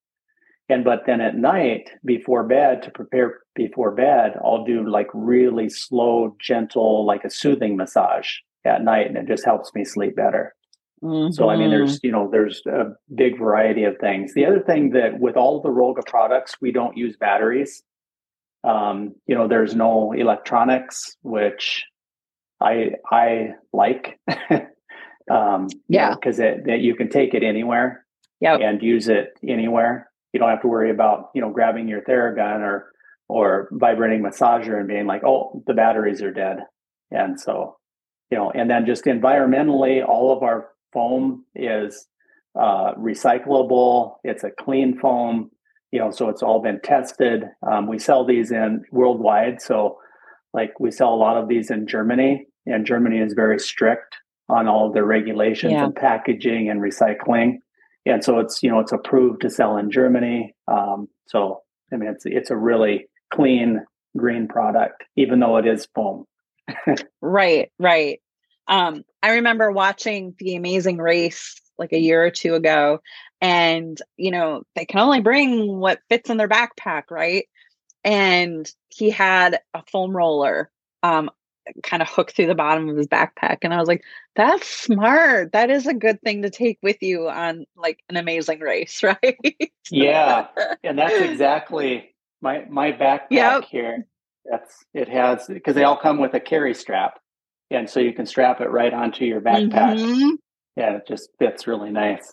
And 0.71 0.85
but 0.85 1.01
then 1.07 1.21
at 1.21 1.37
night 1.37 1.91
before 2.05 2.45
bed 2.45 2.83
to 2.83 2.91
prepare 2.91 3.41
before 3.55 3.91
bed 3.91 4.35
i'll 4.45 4.65
do 4.65 4.89
like 4.89 5.09
really 5.15 5.69
slow 5.69 6.37
gentle 6.41 7.07
like 7.07 7.25
a 7.25 7.31
soothing 7.31 7.77
massage 7.77 8.29
at 8.65 8.85
night 8.85 9.07
and 9.07 9.17
it 9.17 9.27
just 9.27 9.45
helps 9.45 9.75
me 9.75 9.85
sleep 9.85 10.15
better 10.15 10.55
mm-hmm. 11.03 11.33
so 11.33 11.49
i 11.49 11.57
mean 11.57 11.71
there's 11.71 11.97
mm-hmm. 11.97 12.07
you 12.07 12.13
know 12.13 12.29
there's 12.31 12.63
a 12.67 12.95
big 13.15 13.39
variety 13.39 13.85
of 13.85 13.97
things. 13.99 14.35
The 14.35 14.47
other 14.47 14.61
thing 14.61 14.91
that 14.91 15.19
with 15.19 15.37
all 15.37 15.61
the 15.61 15.69
rollga 15.69 16.05
products 16.07 16.55
we 16.61 16.73
don't 16.73 16.97
use 16.97 17.17
batteries. 17.17 17.83
Um, 18.65 19.15
you 19.27 19.35
know 19.35 19.47
there's 19.49 19.75
no 19.75 20.13
electronics 20.13 21.17
which 21.23 21.85
i 22.61 22.91
i 23.11 23.55
like. 23.73 24.19
Um 25.31 25.69
yeah. 25.89 26.15
because 26.15 26.39
it 26.39 26.65
that 26.65 26.81
you 26.81 26.95
can 26.95 27.11
take 27.11 27.35
it 27.35 27.43
anywhere 27.43 28.07
Yeah, 28.41 28.57
and 28.57 28.83
use 28.83 29.11
it 29.11 29.39
anywhere. 29.47 30.11
You 30.33 30.41
don't 30.41 30.49
have 30.49 30.63
to 30.63 30.69
worry 30.69 30.91
about 30.91 31.29
you 31.35 31.43
know 31.43 31.51
grabbing 31.51 31.87
your 31.87 32.01
theragun 32.01 32.61
or 32.61 32.93
or 33.29 33.69
vibrating 33.73 34.23
massager 34.23 34.79
and 34.79 34.89
being 34.89 35.07
like 35.07 35.25
oh 35.25 35.63
the 35.67 35.75
batteries 35.75 36.23
are 36.23 36.33
dead. 36.33 36.61
And 37.11 37.39
so 37.39 37.79
you 38.31 38.37
know, 38.37 38.51
and 38.51 38.71
then 38.71 38.87
just 38.87 39.05
environmentally, 39.05 40.07
all 40.07 40.37
of 40.37 40.43
our 40.43 40.69
foam 40.93 41.45
is 41.55 42.07
uh, 42.59 42.95
recyclable. 42.95 44.17
It's 44.25 44.45
a 44.45 44.51
clean 44.51 44.99
foam, 44.99 45.51
you 45.93 45.99
know, 45.99 46.11
so 46.11 46.29
it's 46.29 46.43
all 46.43 46.61
been 46.61 46.81
tested. 46.81 47.45
Um, 47.71 47.87
we 47.87 47.99
sell 47.99 48.25
these 48.25 48.51
in 48.51 48.85
worldwide. 48.91 49.63
So, 49.63 49.99
like, 50.53 50.79
we 50.81 50.91
sell 50.91 51.15
a 51.15 51.17
lot 51.17 51.37
of 51.37 51.49
these 51.49 51.71
in 51.71 51.87
Germany, 51.87 52.47
and 52.67 52.87
Germany 52.87 53.19
is 53.19 53.35
very 53.35 53.59
strict 53.59 54.17
on 54.49 54.67
all 54.67 54.89
of 54.89 54.95
their 54.95 55.05
regulations 55.05 55.73
yeah. 55.73 55.85
and 55.85 55.95
packaging 55.95 56.71
and 56.71 56.81
recycling. 56.81 57.59
And 58.07 58.25
so 58.25 58.39
it's 58.39 58.63
you 58.63 58.71
know 58.71 58.81
it's 58.81 58.93
approved 58.93 59.43
to 59.43 59.51
sell 59.51 59.77
in 59.77 59.91
Germany. 59.91 60.55
Um, 60.67 61.09
so 61.27 61.61
I 61.93 61.97
mean 61.97 62.09
it's 62.09 62.25
it's 62.25 62.51
a 62.51 62.57
really 62.57 63.07
clean 63.33 63.85
green 64.17 64.49
product, 64.49 65.05
even 65.17 65.41
though 65.41 65.59
it 65.59 65.67
is 65.67 65.87
foam 65.95 66.25
right, 67.23 67.71
right. 67.79 68.21
Um, 68.69 69.05
I 69.23 69.33
remember 69.35 69.73
watching 69.73 70.35
The 70.39 70.57
Amazing 70.57 70.99
Race 70.99 71.61
like 71.79 71.93
a 71.93 71.99
year 71.99 72.25
or 72.25 72.31
two 72.31 72.55
ago, 72.55 73.01
and 73.41 74.01
you 74.17 74.31
know, 74.31 74.63
they 74.75 74.85
can 74.85 75.01
only 75.01 75.21
bring 75.21 75.79
what 75.79 76.01
fits 76.09 76.31
in 76.31 76.37
their 76.37 76.49
backpack, 76.49 77.05
right? 77.11 77.47
And 78.05 78.71
he 78.89 79.11
had 79.11 79.61
a 79.75 79.83
foam 79.91 80.17
roller 80.17 80.71
um 81.03 81.31
kind 81.83 82.01
of 82.03 82.09
hooked 82.09 82.35
through 82.35 82.47
the 82.47 82.55
bottom 82.55 82.89
of 82.89 82.97
his 82.97 83.07
backpack 83.07 83.59
and 83.61 83.75
i 83.75 83.79
was 83.79 83.87
like 83.87 84.03
that's 84.39 84.69
smart. 84.69 85.51
That 85.51 85.69
is 85.69 85.89
a 85.89 85.93
good 85.93 86.23
thing 86.23 86.43
to 86.43 86.51
take 86.51 86.79
with 86.81 87.03
you 87.03 87.29
on 87.29 87.67
like 87.77 88.05
an 88.09 88.17
amazing 88.17 88.61
race 88.61 89.03
right? 89.03 89.73
Yeah. 89.91 90.47
And 90.85 90.97
that's 90.97 91.21
exactly 91.21 92.15
my 92.41 92.65
my 92.71 92.93
backpack 92.93 93.27
yep. 93.31 93.65
here. 93.65 94.07
That's 94.49 94.73
it 94.95 95.09
has 95.09 95.49
because 95.49 95.75
they 95.75 95.83
all 95.83 95.97
come 95.97 96.21
with 96.21 96.35
a 96.35 96.41
carry 96.41 96.73
strap, 96.73 97.19
and 97.71 97.89
so 97.89 98.01
you 98.01 98.13
can 98.13 98.27
strap 98.27 98.61
it 98.61 98.71
right 98.71 98.93
onto 98.93 99.25
your 99.25 99.41
backpack. 99.41 99.99
Mm-hmm. 99.99 100.35
Yeah, 100.77 100.97
it 100.97 101.07
just 101.07 101.31
fits 101.39 101.67
really 101.67 101.91
nice. 101.91 102.33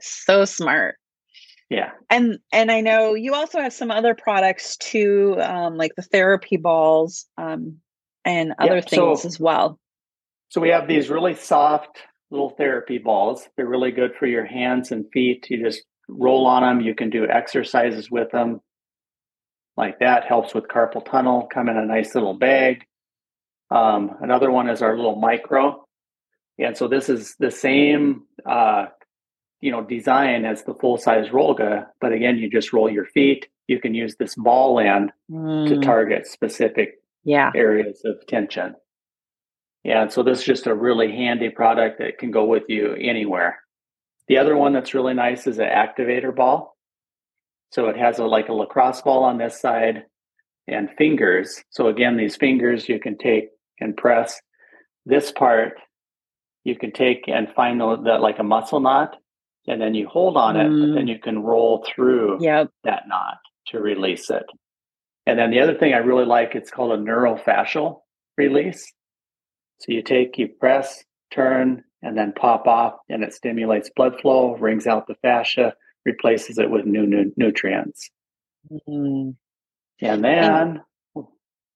So 0.00 0.44
smart. 0.44 0.96
Yeah. 1.68 1.92
And 2.10 2.38
and 2.52 2.70
I 2.70 2.80
know 2.80 3.14
you 3.14 3.34
also 3.34 3.60
have 3.60 3.72
some 3.72 3.90
other 3.90 4.14
products 4.14 4.76
too, 4.76 5.36
um, 5.40 5.76
like 5.76 5.92
the 5.96 6.02
therapy 6.02 6.56
balls 6.56 7.26
um, 7.38 7.78
and 8.24 8.54
other 8.58 8.76
yep. 8.76 8.88
things 8.88 9.22
so, 9.22 9.28
as 9.28 9.40
well. 9.40 9.78
So 10.48 10.60
we 10.60 10.68
have 10.68 10.86
these 10.86 11.08
really 11.08 11.34
soft 11.34 11.98
little 12.30 12.50
therapy 12.50 12.98
balls. 12.98 13.48
They're 13.56 13.66
really 13.66 13.90
good 13.90 14.14
for 14.16 14.26
your 14.26 14.44
hands 14.44 14.92
and 14.92 15.06
feet. 15.12 15.46
You 15.50 15.64
just 15.64 15.82
roll 16.08 16.46
on 16.46 16.62
them. 16.62 16.86
You 16.86 16.94
can 16.94 17.10
do 17.10 17.26
exercises 17.26 18.10
with 18.10 18.30
them 18.30 18.60
like 19.76 19.98
that 19.98 20.24
helps 20.24 20.54
with 20.54 20.68
carpal 20.68 21.04
tunnel 21.04 21.48
come 21.52 21.68
in 21.68 21.76
a 21.76 21.84
nice 21.84 22.14
little 22.14 22.34
bag 22.34 22.84
um, 23.70 24.16
another 24.20 24.50
one 24.50 24.68
is 24.68 24.82
our 24.82 24.96
little 24.96 25.16
micro 25.16 25.84
and 26.58 26.76
so 26.76 26.88
this 26.88 27.08
is 27.08 27.34
the 27.38 27.50
same 27.50 28.22
uh, 28.48 28.86
you 29.60 29.70
know 29.70 29.82
design 29.82 30.44
as 30.44 30.64
the 30.64 30.74
full 30.74 30.98
size 30.98 31.28
rollga 31.28 31.86
but 32.00 32.12
again 32.12 32.38
you 32.38 32.50
just 32.50 32.72
roll 32.72 32.90
your 32.90 33.06
feet 33.06 33.48
you 33.66 33.80
can 33.80 33.94
use 33.94 34.16
this 34.16 34.34
ball 34.36 34.78
end 34.78 35.12
mm. 35.30 35.68
to 35.68 35.80
target 35.80 36.26
specific 36.26 37.00
yeah. 37.24 37.50
areas 37.54 38.02
of 38.04 38.14
tension 38.26 38.74
yeah 39.84 40.02
and 40.02 40.12
so 40.12 40.22
this 40.22 40.40
is 40.40 40.44
just 40.44 40.66
a 40.66 40.74
really 40.74 41.10
handy 41.10 41.50
product 41.50 41.98
that 41.98 42.18
can 42.18 42.30
go 42.30 42.44
with 42.44 42.64
you 42.68 42.94
anywhere 42.94 43.60
the 44.28 44.38
other 44.38 44.56
one 44.56 44.72
that's 44.72 44.94
really 44.94 45.14
nice 45.14 45.46
is 45.46 45.58
an 45.58 45.66
activator 45.66 46.34
ball 46.34 46.76
so 47.70 47.88
it 47.88 47.96
has 47.96 48.18
a 48.18 48.24
like 48.24 48.48
a 48.48 48.52
lacrosse 48.52 49.02
ball 49.02 49.24
on 49.24 49.38
this 49.38 49.60
side 49.60 50.04
and 50.68 50.90
fingers. 50.96 51.62
So 51.70 51.88
again, 51.88 52.16
these 52.16 52.36
fingers 52.36 52.88
you 52.88 52.98
can 52.98 53.16
take 53.18 53.50
and 53.80 53.96
press. 53.96 54.40
This 55.04 55.30
part 55.32 55.74
you 56.64 56.76
can 56.76 56.92
take 56.92 57.28
and 57.28 57.48
find 57.54 57.80
the, 57.80 57.96
that 58.04 58.20
like 58.20 58.38
a 58.38 58.44
muscle 58.44 58.80
knot, 58.80 59.16
and 59.68 59.80
then 59.80 59.94
you 59.94 60.08
hold 60.08 60.36
on 60.36 60.56
it, 60.56 60.68
mm. 60.68 60.94
then 60.94 61.06
you 61.06 61.18
can 61.18 61.42
roll 61.42 61.84
through 61.86 62.38
yep. 62.42 62.70
that 62.84 63.04
knot 63.08 63.38
to 63.68 63.80
release 63.80 64.30
it. 64.30 64.44
And 65.26 65.38
then 65.38 65.50
the 65.50 65.60
other 65.60 65.74
thing 65.74 65.92
I 65.92 65.98
really 65.98 66.24
like, 66.24 66.54
it's 66.54 66.70
called 66.70 66.92
a 66.92 67.02
neurofascial 67.02 68.00
release. 68.36 68.92
So 69.80 69.92
you 69.92 70.02
take, 70.02 70.38
you 70.38 70.48
press, 70.48 71.04
turn, 71.32 71.82
and 72.02 72.16
then 72.16 72.32
pop 72.32 72.66
off, 72.66 72.94
and 73.08 73.24
it 73.24 73.32
stimulates 73.32 73.90
blood 73.94 74.20
flow, 74.20 74.56
wrings 74.56 74.86
out 74.86 75.06
the 75.06 75.16
fascia, 75.22 75.74
replaces 76.04 76.58
it 76.58 76.70
with 76.70 76.86
new, 76.86 77.06
new 77.06 77.32
nutrients. 77.36 78.08
Mm-hmm. 78.70 79.30
And 80.00 80.24
then 80.24 80.52
and, 80.52 80.80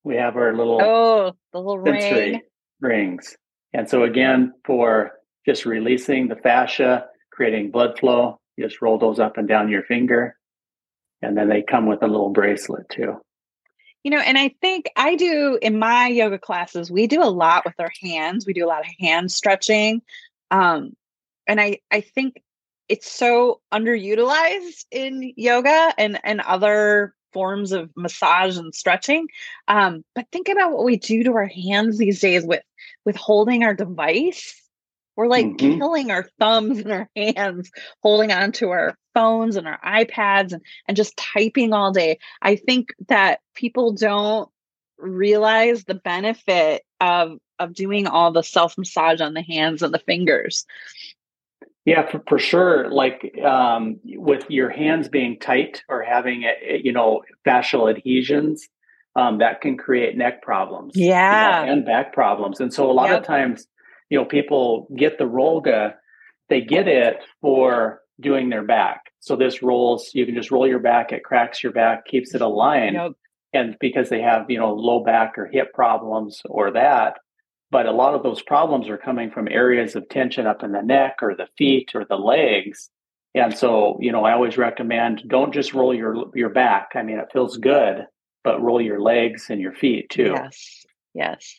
we 0.04 0.16
have 0.16 0.36
our 0.36 0.54
little 0.56 0.80
oh 0.82 1.32
the 1.52 1.58
little 1.58 1.78
ring. 1.78 2.40
rings. 2.80 3.36
And 3.72 3.88
so 3.88 4.02
again, 4.02 4.52
for 4.64 5.12
just 5.46 5.64
releasing 5.64 6.28
the 6.28 6.36
fascia, 6.36 7.06
creating 7.32 7.70
blood 7.70 7.98
flow, 7.98 8.40
you 8.56 8.66
just 8.66 8.82
roll 8.82 8.98
those 8.98 9.20
up 9.20 9.36
and 9.36 9.48
down 9.48 9.68
your 9.68 9.82
finger. 9.82 10.36
And 11.22 11.36
then 11.36 11.48
they 11.48 11.62
come 11.62 11.86
with 11.86 12.02
a 12.02 12.06
little 12.06 12.30
bracelet 12.30 12.88
too. 12.90 13.20
You 14.02 14.10
know, 14.10 14.18
and 14.18 14.38
I 14.38 14.54
think 14.62 14.90
I 14.96 15.14
do 15.16 15.58
in 15.60 15.78
my 15.78 16.08
yoga 16.08 16.38
classes, 16.38 16.90
we 16.90 17.06
do 17.06 17.22
a 17.22 17.28
lot 17.28 17.66
with 17.66 17.74
our 17.78 17.92
hands. 18.02 18.46
We 18.46 18.54
do 18.54 18.64
a 18.64 18.68
lot 18.68 18.80
of 18.80 18.92
hand 18.98 19.30
stretching. 19.30 20.00
Um, 20.50 20.94
and 21.46 21.60
I 21.60 21.80
I 21.90 22.00
think 22.00 22.42
it's 22.88 23.10
so 23.10 23.60
underutilized 23.72 24.84
in 24.90 25.32
yoga 25.36 25.94
and 25.98 26.18
and 26.24 26.40
other 26.40 27.14
forms 27.32 27.72
of 27.72 27.90
massage 27.96 28.56
and 28.56 28.74
stretching. 28.74 29.28
Um, 29.68 30.04
but 30.14 30.26
think 30.32 30.48
about 30.48 30.72
what 30.72 30.84
we 30.84 30.96
do 30.96 31.22
to 31.24 31.32
our 31.32 31.46
hands 31.46 31.98
these 31.98 32.20
days 32.20 32.44
with 32.44 32.62
with 33.04 33.16
holding 33.16 33.64
our 33.64 33.74
device. 33.74 34.56
We're 35.16 35.28
like 35.28 35.46
mm-hmm. 35.46 35.78
killing 35.78 36.10
our 36.10 36.28
thumbs 36.38 36.78
and 36.78 36.92
our 36.92 37.10
hands 37.16 37.70
holding 38.02 38.32
onto 38.32 38.70
our 38.70 38.96
phones 39.14 39.56
and 39.56 39.66
our 39.66 39.80
iPads 39.84 40.52
and, 40.52 40.62
and 40.86 40.96
just 40.96 41.16
typing 41.16 41.72
all 41.72 41.92
day. 41.92 42.18
I 42.40 42.56
think 42.56 42.94
that 43.08 43.40
people 43.54 43.92
don't 43.92 44.48
realize 44.98 45.84
the 45.84 45.94
benefit 45.94 46.82
of 47.00 47.38
of 47.58 47.74
doing 47.74 48.06
all 48.06 48.32
the 48.32 48.42
self 48.42 48.76
massage 48.78 49.20
on 49.20 49.34
the 49.34 49.42
hands 49.42 49.82
and 49.82 49.92
the 49.92 49.98
fingers. 49.98 50.66
Yeah, 51.84 52.10
for, 52.10 52.22
for 52.28 52.38
sure. 52.38 52.90
Like 52.90 53.34
um, 53.42 53.98
with 54.04 54.44
your 54.50 54.68
hands 54.70 55.08
being 55.08 55.38
tight 55.38 55.82
or 55.88 56.02
having, 56.02 56.44
a, 56.44 56.80
you 56.82 56.92
know, 56.92 57.22
fascial 57.46 57.90
adhesions, 57.90 58.68
um, 59.16 59.38
that 59.38 59.60
can 59.60 59.76
create 59.76 60.16
neck 60.16 60.42
problems. 60.42 60.92
Yeah. 60.94 61.60
You 61.60 61.66
know, 61.66 61.72
and 61.72 61.84
back 61.86 62.12
problems. 62.12 62.60
And 62.60 62.72
so 62.72 62.90
a 62.90 62.92
lot 62.92 63.08
yep. 63.08 63.20
of 63.20 63.26
times, 63.26 63.66
you 64.08 64.18
know, 64.18 64.24
people 64.24 64.88
get 64.96 65.18
the 65.18 65.24
Rollga, 65.24 65.94
they 66.48 66.60
get 66.60 66.86
it 66.86 67.16
for 67.40 68.00
doing 68.20 68.50
their 68.50 68.64
back. 68.64 69.04
So 69.20 69.36
this 69.36 69.62
rolls, 69.62 70.10
you 70.14 70.26
can 70.26 70.34
just 70.34 70.50
roll 70.50 70.66
your 70.66 70.78
back, 70.78 71.12
it 71.12 71.24
cracks 71.24 71.62
your 71.62 71.72
back, 71.72 72.06
keeps 72.06 72.34
it 72.34 72.40
aligned. 72.40 72.94
Yep. 72.94 73.12
And 73.52 73.76
because 73.80 74.10
they 74.10 74.20
have, 74.20 74.48
you 74.48 74.58
know, 74.58 74.74
low 74.74 75.02
back 75.02 75.38
or 75.38 75.46
hip 75.46 75.72
problems 75.74 76.40
or 76.44 76.72
that, 76.72 77.18
but 77.70 77.86
a 77.86 77.92
lot 77.92 78.14
of 78.14 78.22
those 78.22 78.42
problems 78.42 78.88
are 78.88 78.98
coming 78.98 79.30
from 79.30 79.48
areas 79.48 79.94
of 79.94 80.08
tension 80.08 80.46
up 80.46 80.62
in 80.62 80.72
the 80.72 80.82
neck 80.82 81.18
or 81.22 81.34
the 81.34 81.48
feet 81.56 81.92
or 81.94 82.04
the 82.04 82.16
legs. 82.16 82.90
And 83.34 83.56
so, 83.56 83.96
you 84.00 84.10
know, 84.10 84.24
I 84.24 84.32
always 84.32 84.58
recommend 84.58 85.22
don't 85.28 85.54
just 85.54 85.72
roll 85.72 85.94
your 85.94 86.26
your 86.34 86.48
back. 86.48 86.90
I 86.94 87.02
mean, 87.02 87.18
it 87.18 87.30
feels 87.32 87.56
good, 87.56 88.06
but 88.42 88.60
roll 88.60 88.80
your 88.80 89.00
legs 89.00 89.46
and 89.50 89.60
your 89.60 89.72
feet 89.72 90.10
too. 90.10 90.34
Yes. 90.34 90.84
Yes. 91.14 91.56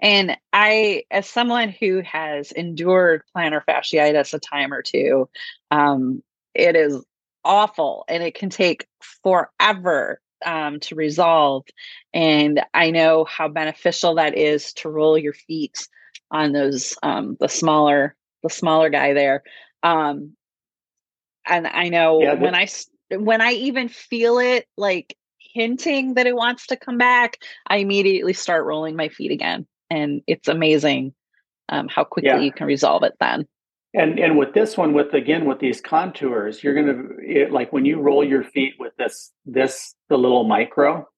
And 0.00 0.36
I, 0.52 1.04
as 1.10 1.26
someone 1.26 1.70
who 1.70 2.02
has 2.02 2.52
endured 2.52 3.22
plantar 3.34 3.62
fasciitis 3.66 4.34
a 4.34 4.38
time 4.38 4.74
or 4.74 4.82
two, 4.82 5.28
um, 5.70 6.22
it 6.54 6.76
is 6.76 7.02
awful 7.44 8.04
and 8.08 8.22
it 8.22 8.34
can 8.34 8.50
take 8.50 8.86
forever 9.22 10.20
um, 10.44 10.80
to 10.80 10.94
resolve. 10.94 11.64
And 12.12 12.60
I 12.72 12.90
know 12.90 13.24
how 13.24 13.48
beneficial 13.48 14.16
that 14.16 14.36
is 14.36 14.72
to 14.74 14.88
roll 14.88 15.18
your 15.18 15.32
feet 15.32 15.86
on 16.30 16.52
those 16.52 16.96
um, 17.02 17.36
the 17.40 17.48
smaller 17.48 18.14
the 18.42 18.50
smaller 18.50 18.90
guy 18.90 19.12
there. 19.14 19.42
Um, 19.82 20.36
and 21.46 21.66
I 21.66 21.88
know 21.88 22.20
yeah, 22.20 22.34
when 22.34 22.54
I 22.54 22.68
when 23.10 23.40
I 23.40 23.52
even 23.52 23.88
feel 23.88 24.38
it 24.38 24.66
like 24.76 25.16
hinting 25.38 26.14
that 26.14 26.26
it 26.26 26.34
wants 26.34 26.66
to 26.68 26.76
come 26.76 26.98
back, 26.98 27.38
I 27.66 27.76
immediately 27.78 28.32
start 28.32 28.64
rolling 28.64 28.96
my 28.96 29.08
feet 29.08 29.30
again, 29.30 29.66
and 29.90 30.22
it's 30.26 30.48
amazing 30.48 31.14
um, 31.68 31.88
how 31.88 32.04
quickly 32.04 32.30
yeah. 32.30 32.40
you 32.40 32.52
can 32.52 32.66
resolve 32.66 33.02
it 33.02 33.14
then. 33.20 33.46
And 33.94 34.18
and 34.18 34.36
with 34.36 34.54
this 34.54 34.76
one, 34.76 34.92
with 34.92 35.14
again 35.14 35.44
with 35.44 35.60
these 35.60 35.80
contours, 35.80 36.64
you're 36.64 36.74
gonna 36.74 37.04
it, 37.20 37.52
like 37.52 37.72
when 37.72 37.84
you 37.84 38.00
roll 38.00 38.24
your 38.24 38.42
feet 38.42 38.74
with 38.78 38.92
this 38.96 39.32
this 39.46 39.94
the 40.08 40.18
little 40.18 40.44
micro, 40.44 41.08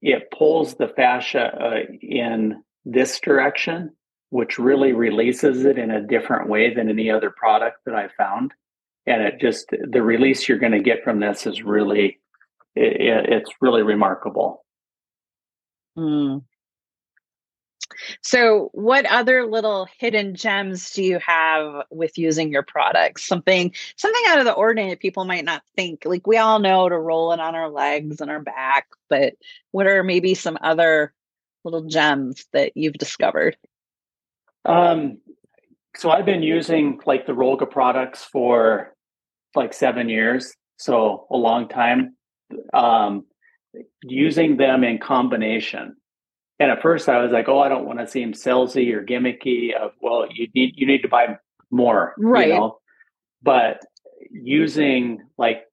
it 0.00 0.30
pulls 0.36 0.74
the 0.74 0.88
fascia 0.88 1.52
uh, 1.60 1.92
in 2.00 2.62
this 2.86 3.20
direction, 3.20 3.94
which 4.30 4.58
really 4.58 4.92
releases 4.92 5.66
it 5.66 5.78
in 5.78 5.90
a 5.90 6.06
different 6.06 6.48
way 6.48 6.72
than 6.72 6.88
any 6.88 7.10
other 7.10 7.30
product 7.30 7.76
that 7.84 7.94
I 7.94 8.08
found. 8.16 8.52
And 9.06 9.22
it 9.22 9.38
just 9.38 9.66
the 9.70 10.02
release 10.02 10.48
you're 10.48 10.58
going 10.58 10.72
to 10.72 10.80
get 10.80 11.04
from 11.04 11.20
this 11.20 11.46
is 11.46 11.62
really 11.62 12.18
it, 12.74 13.30
it's 13.30 13.50
really 13.60 13.82
remarkable. 13.82 14.64
Mm. 15.98 16.44
So, 18.22 18.70
what 18.72 19.06
other 19.06 19.46
little 19.46 19.86
hidden 19.98 20.34
gems 20.34 20.90
do 20.92 21.02
you 21.02 21.18
have 21.18 21.84
with 21.90 22.18
using 22.18 22.52
your 22.52 22.62
products? 22.62 23.24
Something 23.24 23.72
something 23.96 24.22
out 24.28 24.38
of 24.38 24.44
the 24.44 24.52
ordinary 24.52 24.96
people 24.96 25.24
might 25.24 25.44
not 25.44 25.62
think. 25.76 26.04
Like 26.04 26.26
we 26.26 26.36
all 26.36 26.58
know 26.58 26.88
to 26.88 26.98
roll 26.98 27.32
it 27.32 27.40
on 27.40 27.54
our 27.54 27.70
legs 27.70 28.20
and 28.20 28.30
our 28.30 28.40
back, 28.40 28.88
but 29.08 29.34
what 29.70 29.86
are 29.86 30.02
maybe 30.02 30.34
some 30.34 30.58
other 30.60 31.12
little 31.64 31.84
gems 31.84 32.46
that 32.52 32.76
you've 32.76 32.94
discovered? 32.94 33.56
Um 34.64 35.18
so 35.96 36.10
I've 36.10 36.26
been 36.26 36.42
using 36.42 37.00
like 37.04 37.26
the 37.26 37.34
Rollga 37.34 37.70
products 37.70 38.24
for 38.24 38.94
like 39.54 39.74
7 39.74 40.08
years, 40.08 40.54
so 40.76 41.26
a 41.30 41.36
long 41.36 41.68
time. 41.68 42.16
Um 42.72 43.24
using 44.02 44.56
them 44.58 44.84
in 44.84 44.98
combination 44.98 45.96
and 46.62 46.70
at 46.70 46.80
first 46.80 47.08
I 47.08 47.20
was 47.20 47.32
like, 47.32 47.48
oh, 47.48 47.58
I 47.58 47.68
don't 47.68 47.86
want 47.86 47.98
to 47.98 48.06
seem 48.06 48.34
salesy 48.34 48.92
or 48.92 49.04
gimmicky 49.04 49.74
of, 49.74 49.90
well, 50.00 50.26
you 50.32 50.46
need 50.54 50.74
you 50.76 50.86
need 50.86 51.02
to 51.02 51.08
buy 51.08 51.36
more. 51.72 52.14
Right. 52.18 52.48
You 52.48 52.54
know? 52.54 52.78
But 53.42 53.80
using 54.30 55.18
like 55.36 55.64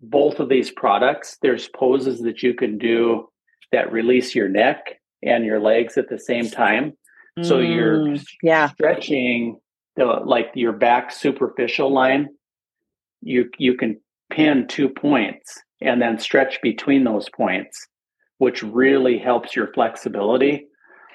both 0.00 0.40
of 0.40 0.48
these 0.48 0.72
products, 0.72 1.38
there's 1.42 1.68
poses 1.68 2.22
that 2.22 2.42
you 2.42 2.54
can 2.54 2.76
do 2.76 3.28
that 3.70 3.92
release 3.92 4.34
your 4.34 4.48
neck 4.48 5.00
and 5.22 5.44
your 5.44 5.60
legs 5.60 5.96
at 5.96 6.08
the 6.08 6.18
same 6.18 6.50
time. 6.50 6.94
So 7.40 7.58
mm, 7.58 7.74
you're 7.74 8.16
yeah 8.42 8.70
stretching 8.70 9.60
the 9.94 10.06
like 10.06 10.50
your 10.56 10.72
back 10.72 11.12
superficial 11.12 11.92
line. 11.92 12.30
You 13.20 13.48
you 13.58 13.76
can 13.76 14.00
pin 14.32 14.66
two 14.66 14.88
points 14.88 15.62
and 15.80 16.02
then 16.02 16.18
stretch 16.18 16.60
between 16.62 17.04
those 17.04 17.28
points 17.28 17.86
which 18.42 18.64
really 18.64 19.18
helps 19.18 19.54
your 19.54 19.72
flexibility. 19.72 20.66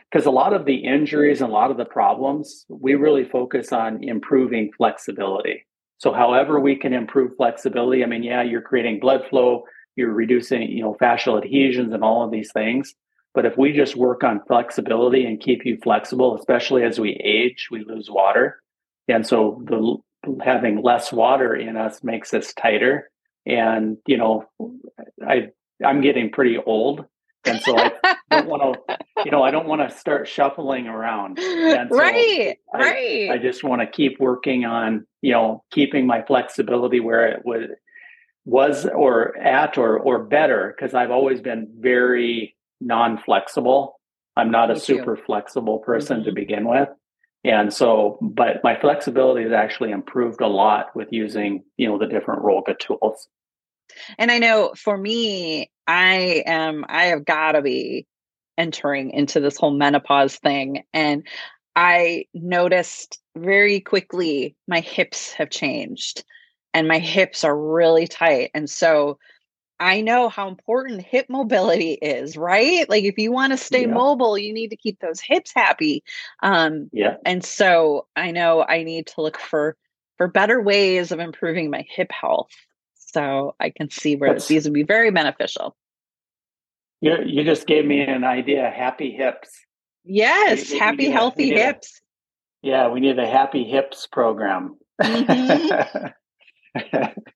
Because 0.10 0.26
a 0.26 0.32
lot 0.32 0.54
of 0.54 0.63
the 0.63 0.78
injuries 0.78 1.42
and 1.42 1.50
a 1.50 1.54
lot 1.54 1.72
of 1.72 1.76
the 1.76 1.84
problems, 1.84 2.66
we 2.70 2.96
really 2.96 3.26
focus 3.26 3.74
on 3.74 4.02
improving 4.02 4.72
flexibility. 4.78 5.66
So, 5.98 6.13
however, 6.13 6.62
we 6.62 6.78
can 6.78 6.94
improve 6.94 7.36
flexibility, 7.36 8.02
I 8.02 8.08
mean, 8.08 8.24
yeah, 8.24 8.44
you're 8.44 8.62
creating 8.62 9.02
blood 9.02 9.24
flow, 9.30 9.63
you're 9.98 10.13
reducing, 10.13 10.72
you 10.72 10.82
know, 10.82 10.96
fascial 11.02 11.38
adhesions 11.38 11.92
and 11.94 12.02
all 12.02 12.24
of 12.24 12.32
these 12.32 12.50
things. 12.54 12.96
But 13.34 13.46
if 13.46 13.58
we 13.58 13.74
just 13.74 13.98
work 13.98 14.24
on 14.24 14.40
flexibility 14.48 15.26
and 15.26 15.38
keep 15.38 15.66
you 15.66 15.78
flexible, 15.84 16.34
especially 16.38 16.84
as 16.84 16.98
we 16.98 17.20
age, 17.22 17.68
we 17.70 17.84
lose 17.84 18.10
water. 18.10 18.62
And 19.10 19.28
so 19.28 19.62
the 19.66 19.98
having 20.46 20.82
less 20.82 21.12
water 21.12 21.54
in 21.54 21.76
us 21.76 22.02
makes 22.06 22.34
us 22.34 22.54
tighter. 22.54 23.10
And, 23.46 23.98
you 24.08 24.16
know, 24.16 24.46
I 25.28 25.50
I'm 25.86 26.00
getting 26.00 26.32
pretty 26.32 26.58
old 26.58 27.06
and 27.45 27.62
so 27.62 27.78
I 27.78 28.15
don't 28.32 28.47
want 28.47 28.78
to, 28.88 28.97
you 29.26 29.32
know, 29.32 29.43
I 29.43 29.52
don't 29.52 29.67
want 29.67 29.88
to 29.88 29.95
start 29.95 30.28
shuffling 30.28 30.88
around. 30.88 31.39
So 31.39 31.88
right, 31.91 32.58
I, 32.73 32.78
right. 32.78 33.32
I 33.32 33.38
just 33.38 33.63
want 33.63 33.82
to 33.82 33.88
keep 33.88 34.19
working 34.19 34.65
on, 34.65 35.06
you 35.21 35.32
know, 35.32 35.63
keeping 35.71 36.06
my 36.06 36.23
flexibility 36.23 37.00
where 37.00 37.28
it 37.28 37.45
was 37.45 37.69
was 38.45 38.86
or 38.86 39.38
at 39.38 39.78
or 39.78 40.00
or 40.00 40.23
better 40.23 40.73
because 40.76 40.93
I've 40.93 41.12
always 41.12 41.41
been 41.41 41.67
very 41.80 42.56
non-flexible. 42.80 44.00
I'm 44.36 44.52
not 44.52 44.69
Me 44.69 44.76
a 44.76 44.80
super 44.80 45.15
too. 45.15 45.23
flexible 45.26 45.80
person 45.80 46.17
mm-hmm. 46.17 46.30
to 46.30 46.32
begin 46.34 46.67
with. 46.67 46.89
And 47.43 47.73
so, 47.73 48.17
but 48.21 48.63
my 48.63 48.80
flexibility 48.80 49.43
has 49.43 49.54
actually 49.54 49.91
improved 49.91 50.41
a 50.41 50.47
lot 50.47 50.88
with 50.95 51.08
using, 51.12 51.63
you 51.78 51.88
know, 51.88 51.97
the 51.97 52.08
different 52.08 52.43
Rollga 52.43 52.78
tools. 52.78 53.28
And 54.17 54.32
I 54.32 54.39
know 54.39 54.73
for 54.76 54.97
me, 54.97 55.71
I 55.88 56.43
am, 56.45 56.86
I 56.88 57.06
have 57.06 57.26
got 57.26 57.54
to 57.54 57.62
be 57.62 58.06
entering 58.58 59.12
into 59.12 59.39
this 59.39 59.58
whole 59.58 59.71
menopause 59.71 60.36
thing. 60.38 60.84
And 60.93 61.26
I 61.76 62.26
noticed 62.34 63.19
very 63.38 63.80
quickly 63.80 64.56
my 64.67 64.80
hips 64.80 65.32
have 65.34 65.50
changed 65.50 66.23
and 66.73 66.88
my 66.88 67.00
hips 67.00 67.43
are 67.43 67.58
really 67.58 68.08
tight. 68.08 68.52
And 68.54 68.69
so 68.69 69.19
I 69.80 70.02
know 70.02 70.28
how 70.28 70.47
important 70.47 71.04
hip 71.04 71.28
mobility 71.30 71.93
is, 71.93 72.36
right? 72.36 72.89
Like 72.89 73.04
if 73.04 73.17
you 73.17 73.32
want 73.32 73.54
to 73.54 73.58
stay 73.58 73.82
yeah. 73.82 73.93
mobile, 73.93 74.38
you 74.38 74.52
need 74.52 74.69
to 74.69 74.76
keep 74.76 75.00
those 75.00 75.21
hips 75.21 75.52
happy. 75.56 76.04
Um 76.41 76.89
yeah. 76.91 77.17
and 77.26 77.43
so 77.43 78.08
I 78.15 78.32
know 78.32 78.65
I 78.67 78.84
need 78.84 79.08
to 79.08 79.21
look 79.21 79.38
for 79.38 79.78
for 80.17 80.28
better 80.28 80.60
ways 80.62 81.12
of 81.12 81.19
improving 81.19 81.69
my 81.69 81.86
hip 81.88 82.12
health. 82.12 82.50
So 83.08 83.56
I 83.60 83.70
can 83.70 83.89
see 83.89 84.15
where 84.15 84.34
That's, 84.34 84.48
these 84.48 84.65
would 84.65 84.74
be 84.74 84.84
very 84.84 85.12
beneficial. 85.12 85.76
You, 87.02 87.17
you 87.26 87.43
just 87.43 87.67
gave 87.67 87.86
me 87.86 88.02
an 88.02 88.24
idea 88.24 88.70
happy 88.70 89.12
hips. 89.12 89.50
Yes, 90.04 90.72
we, 90.72 90.80
happy, 90.80 91.08
we 91.08 91.12
healthy 91.12 91.54
a, 91.54 91.65
hips. 91.65 92.02
A, 92.63 92.67
yeah, 92.67 92.88
we 92.89 93.00
need 93.00 93.20
a 93.20 93.28
happy 93.28 93.63
hips 93.63 94.08
program. 94.08 94.78
Mm-hmm. 95.02 96.08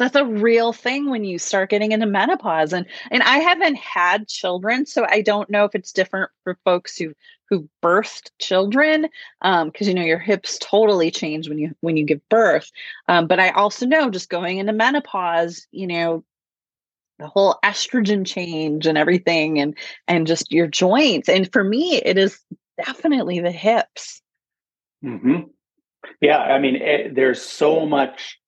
that's 0.00 0.16
a 0.16 0.24
real 0.24 0.72
thing 0.72 1.10
when 1.10 1.24
you 1.24 1.38
start 1.38 1.70
getting 1.70 1.92
into 1.92 2.06
menopause 2.06 2.72
and 2.72 2.86
and 3.10 3.22
I 3.22 3.38
haven't 3.38 3.76
had 3.76 4.28
children 4.28 4.86
so 4.86 5.06
I 5.08 5.20
don't 5.20 5.50
know 5.50 5.64
if 5.64 5.74
it's 5.74 5.92
different 5.92 6.30
for 6.42 6.58
folks 6.64 6.96
who 6.96 7.12
who 7.50 7.68
birthed 7.82 8.30
children 8.38 9.08
um 9.42 9.68
because 9.68 9.88
you 9.88 9.94
know 9.94 10.02
your 10.02 10.18
hips 10.18 10.58
totally 10.60 11.10
change 11.10 11.48
when 11.48 11.58
you 11.58 11.74
when 11.80 11.96
you 11.96 12.04
give 12.04 12.26
birth. 12.28 12.70
Um 13.08 13.26
but 13.26 13.40
I 13.40 13.50
also 13.50 13.84
know 13.84 14.08
just 14.08 14.30
going 14.30 14.58
into 14.58 14.72
menopause 14.72 15.66
you 15.72 15.86
know 15.86 16.24
the 17.18 17.28
whole 17.28 17.58
estrogen 17.62 18.24
change 18.26 18.86
and 18.86 18.96
everything 18.96 19.58
and 19.58 19.76
and 20.08 20.26
just 20.26 20.50
your 20.52 20.66
joints. 20.68 21.28
And 21.28 21.52
for 21.52 21.62
me 21.62 21.96
it 21.96 22.16
is 22.16 22.40
definitely 22.84 23.40
the 23.40 23.50
hips. 23.50 24.22
Mm-hmm. 25.04 25.40
yeah 26.20 26.38
i 26.38 26.58
mean 26.58 26.76
it, 26.76 26.82
eh, 26.82 27.08
there's 27.14 27.40
so 27.40 27.86
much 27.86 28.38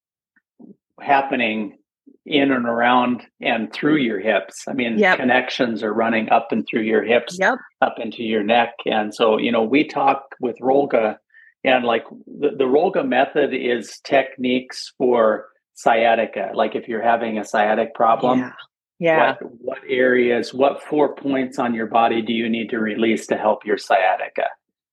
happening 1.01 1.79
in 2.24 2.52
and 2.52 2.66
around 2.66 3.22
and 3.40 3.72
through 3.72 3.98
mm. 3.98 4.06
your 4.06 4.20
hips. 4.20 4.64
I 4.68 4.72
mean 4.72 4.98
yep. 4.98 5.18
connections 5.18 5.82
are 5.82 5.92
running 5.92 6.30
up 6.30 6.52
and 6.52 6.66
through 6.68 6.82
your 6.82 7.02
hips 7.02 7.37
yep. 7.38 7.58
up 7.80 7.96
into 7.98 8.22
your 8.22 8.42
neck. 8.44 8.74
And 8.87 9.14
so 9.14 9.38
you 9.38 9.50
know 9.50 9.62
we 9.62 9.85
talk 9.85 10.35
with 10.40 10.56
rollga 10.61 11.16
and 11.64 11.85
like 11.85 12.04
the, 12.26 12.50
the 12.56 12.64
rollga 12.64 13.06
method 13.06 13.52
is 13.52 13.98
techniques 14.04 14.92
for 14.98 15.48
sciatica. 15.74 16.50
Like 16.54 16.74
if 16.74 16.88
you're 16.88 17.02
having 17.02 17.38
a 17.38 17.44
sciatic 17.44 17.94
problem 17.94 18.38
yeah, 18.38 18.52
yeah. 18.98 19.35
What, 19.40 19.52
what 19.61 19.78
areas 19.88 20.54
what 20.54 20.80
four 20.82 21.14
points 21.16 21.58
on 21.58 21.74
your 21.74 21.87
body 21.87 22.22
do 22.22 22.32
you 22.32 22.48
need 22.48 22.70
to 22.70 22.78
release 22.78 23.26
to 23.28 23.37
help 23.37 23.66
your 23.66 23.78
sciatica? 23.78 24.46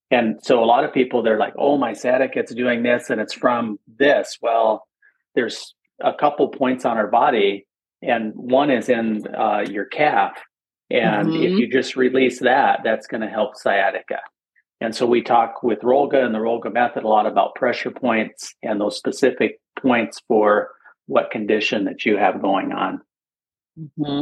And 0.10 0.40
so 0.42 0.64
a 0.64 0.66
lot 0.66 0.84
of 0.84 0.92
people 0.92 1.22
they're 1.22 1.38
like 1.38 1.54
oh 1.60 1.78
my 1.78 1.94
sciatica 1.94 2.40
it's 2.40 2.56
doing 2.56 2.82
this 2.82 3.12
and 3.12 3.22
it's 3.22 3.36
from 3.36 3.78
this. 4.00 4.40
Well 4.42 4.88
there's 5.36 5.76
a 6.02 6.14
couple 6.14 6.48
points 6.50 6.86
on 6.86 6.98
our 6.98 7.08
body 7.08 7.66
and 8.02 8.34
one 8.36 8.72
is 8.72 8.90
in 8.90 9.24
uh, 9.36 9.66
your 9.70 9.86
calf 9.86 10.38
and 10.90 11.30
mm-hmm. 11.30 11.44
if 11.44 11.52
you 11.60 11.70
just 11.70 11.96
release 11.96 12.40
that 12.40 12.82
that's 12.84 13.08
going 13.08 13.22
to 13.22 13.28
help 13.28 13.56
sciatica 13.56 14.20
and 14.82 14.96
so 14.96 15.06
we 15.06 15.22
talk 15.22 15.62
with 15.62 15.80
Rollga 15.80 16.24
and 16.24 16.34
the 16.34 16.40
Rollga 16.40 16.72
method 16.72 17.04
a 17.04 17.08
lot 17.08 17.26
about 17.26 17.56
pressure 17.56 17.92
points 17.92 18.56
and 18.64 18.80
those 18.80 18.98
specific 18.98 19.60
points 19.82 20.22
for 20.28 20.72
what 21.08 21.32
condition 21.32 21.86
that 21.86 22.06
you 22.06 22.18
have 22.18 22.42
going 22.42 22.72
on. 22.72 23.02
Mm-hmm. 23.78 24.22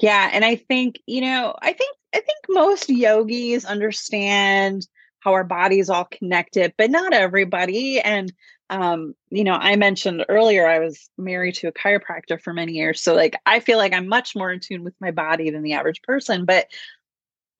Yeah, 0.00 0.30
and 0.32 0.44
I 0.44 0.56
think 0.56 1.00
you 1.06 1.20
know, 1.20 1.54
I 1.60 1.72
think 1.72 1.96
I 2.14 2.20
think 2.20 2.38
most 2.48 2.88
yogis 2.88 3.64
understand 3.64 4.86
how 5.20 5.32
our 5.32 5.44
bodies 5.44 5.90
all 5.90 6.06
connected, 6.06 6.72
but 6.78 6.90
not 6.90 7.12
everybody. 7.12 8.00
And 8.00 8.32
um, 8.70 9.14
you 9.30 9.44
know, 9.44 9.54
I 9.54 9.76
mentioned 9.76 10.24
earlier 10.28 10.66
I 10.66 10.78
was 10.78 11.10
married 11.18 11.56
to 11.56 11.68
a 11.68 11.72
chiropractor 11.72 12.40
for 12.40 12.52
many 12.52 12.72
years, 12.72 13.02
so 13.02 13.14
like 13.14 13.36
I 13.44 13.60
feel 13.60 13.78
like 13.78 13.92
I'm 13.92 14.08
much 14.08 14.34
more 14.36 14.50
in 14.52 14.60
tune 14.60 14.84
with 14.84 14.94
my 15.00 15.10
body 15.10 15.50
than 15.50 15.62
the 15.62 15.74
average 15.74 16.02
person. 16.02 16.44
But 16.44 16.68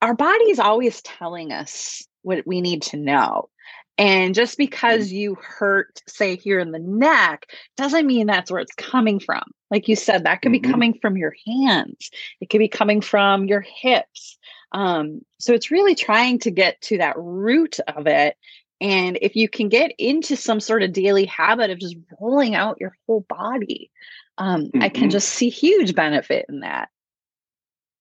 our 0.00 0.14
body 0.14 0.44
is 0.44 0.58
always 0.58 1.02
telling 1.02 1.52
us 1.52 2.06
what 2.22 2.46
we 2.46 2.60
need 2.60 2.82
to 2.82 2.96
know. 2.96 3.50
And 3.98 4.34
just 4.34 4.56
because 4.56 5.08
mm. 5.08 5.12
you 5.12 5.34
hurt, 5.34 6.00
say, 6.06 6.36
here 6.36 6.58
in 6.58 6.70
the 6.70 6.78
neck, 6.78 7.50
doesn't 7.76 8.06
mean 8.06 8.26
that's 8.26 8.50
where 8.50 8.60
it's 8.60 8.74
coming 8.74 9.20
from. 9.20 9.42
Like 9.70 9.88
you 9.88 9.96
said, 9.96 10.24
that 10.24 10.40
could 10.40 10.52
mm-hmm. 10.52 10.62
be 10.62 10.70
coming 10.70 10.98
from 11.02 11.16
your 11.16 11.34
hands, 11.46 12.10
it 12.40 12.48
could 12.48 12.58
be 12.58 12.68
coming 12.68 13.00
from 13.00 13.44
your 13.44 13.60
hips. 13.60 14.38
Um, 14.72 15.22
so 15.38 15.52
it's 15.52 15.70
really 15.70 15.94
trying 15.94 16.38
to 16.40 16.50
get 16.50 16.80
to 16.82 16.98
that 16.98 17.18
root 17.18 17.78
of 17.88 18.06
it. 18.06 18.36
And 18.80 19.18
if 19.20 19.36
you 19.36 19.48
can 19.48 19.68
get 19.68 19.92
into 19.98 20.36
some 20.36 20.60
sort 20.60 20.82
of 20.82 20.92
daily 20.92 21.26
habit 21.26 21.70
of 21.70 21.78
just 21.78 21.96
rolling 22.18 22.54
out 22.54 22.80
your 22.80 22.96
whole 23.06 23.24
body, 23.28 23.90
um, 24.38 24.66
mm-hmm. 24.66 24.82
I 24.82 24.88
can 24.88 25.04
mm-hmm. 25.04 25.10
just 25.10 25.28
see 25.28 25.50
huge 25.50 25.94
benefit 25.94 26.46
in 26.48 26.60
that. 26.60 26.88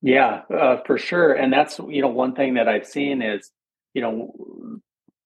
Yeah, 0.02 0.44
uh, 0.54 0.78
for 0.86 0.98
sure. 0.98 1.34
And 1.34 1.52
that's, 1.52 1.80
you 1.80 2.02
know, 2.02 2.08
one 2.08 2.34
thing 2.34 2.54
that 2.54 2.70
I've 2.70 2.86
seen 2.86 3.22
is, 3.22 3.52
you 3.94 4.02
know, 4.02 4.82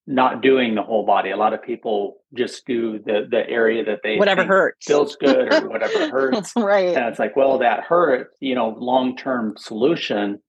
not 0.05 0.41
doing 0.41 0.75
the 0.75 0.81
whole 0.81 1.05
body. 1.05 1.29
A 1.29 1.37
lot 1.37 1.53
of 1.53 1.61
people 1.61 2.17
just 2.33 2.65
do 2.65 2.99
the 2.99 3.27
the 3.29 3.47
area 3.47 3.85
that 3.85 3.99
they 4.03 4.17
whatever 4.17 4.43
hurts 4.43 4.85
feels 4.85 5.15
good 5.15 5.53
or 5.53 5.69
whatever 5.69 6.09
hurts. 6.11 6.51
right. 6.55 6.95
And 6.95 7.05
it's 7.05 7.19
like, 7.19 7.35
well, 7.35 7.59
that 7.59 7.81
hurt, 7.81 8.31
you 8.39 8.55
know, 8.55 8.75
long-term 8.77 9.55
solution 9.57 10.39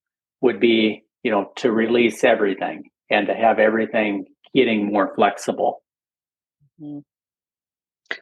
would 0.40 0.58
be, 0.58 1.04
you 1.22 1.30
know, 1.30 1.52
to 1.56 1.70
release 1.70 2.24
everything 2.24 2.90
and 3.10 3.28
to 3.28 3.34
have 3.34 3.58
everything 3.58 4.26
getting 4.54 4.92
more 4.92 5.14
flexible. 5.14 5.82
Mm-hmm. 6.80 7.00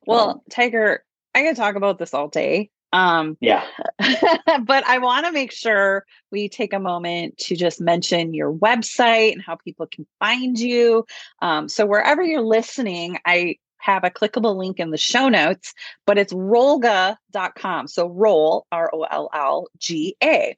Well, 0.07 0.31
um, 0.31 0.41
Tiger, 0.51 1.05
I 1.35 1.43
can 1.43 1.55
talk 1.55 1.77
about 1.77 1.99
this 1.99 2.15
all 2.15 2.29
day. 2.29 2.71
Um, 2.93 3.39
yeah. 3.41 3.65
but 3.99 4.87
I 4.87 4.99
want 4.99 5.27
to 5.27 5.33
make 5.33 5.51
sure 5.51 6.05
we 6.31 6.49
take 6.49 6.73
a 6.73 6.79
moment 6.79 7.39
to 7.39 7.57
just 7.57 7.81
mention 7.81 8.35
your 8.35 8.53
website 8.53 9.33
and 9.33 9.43
how 9.43 9.57
people 9.57 9.87
can 9.87 10.07
find 10.21 10.59
you. 10.59 11.07
Um, 11.41 11.69
so, 11.69 11.87
wherever 11.87 12.23
you're 12.23 12.43
listening, 12.43 13.19
I 13.25 13.57
have 13.79 14.05
a 14.05 14.11
clickable 14.11 14.57
link 14.57 14.79
in 14.79 14.91
the 14.91 14.99
show 14.99 15.29
notes, 15.29 15.73
but 16.07 16.19
it's 16.19 16.33
rollga.com. 16.33 17.89
So, 17.89 18.09
roll, 18.09 18.67
R 18.71 18.91
O 18.93 19.03
L 19.05 19.31
L 19.33 19.69
G 19.79 20.17
A. 20.23 20.57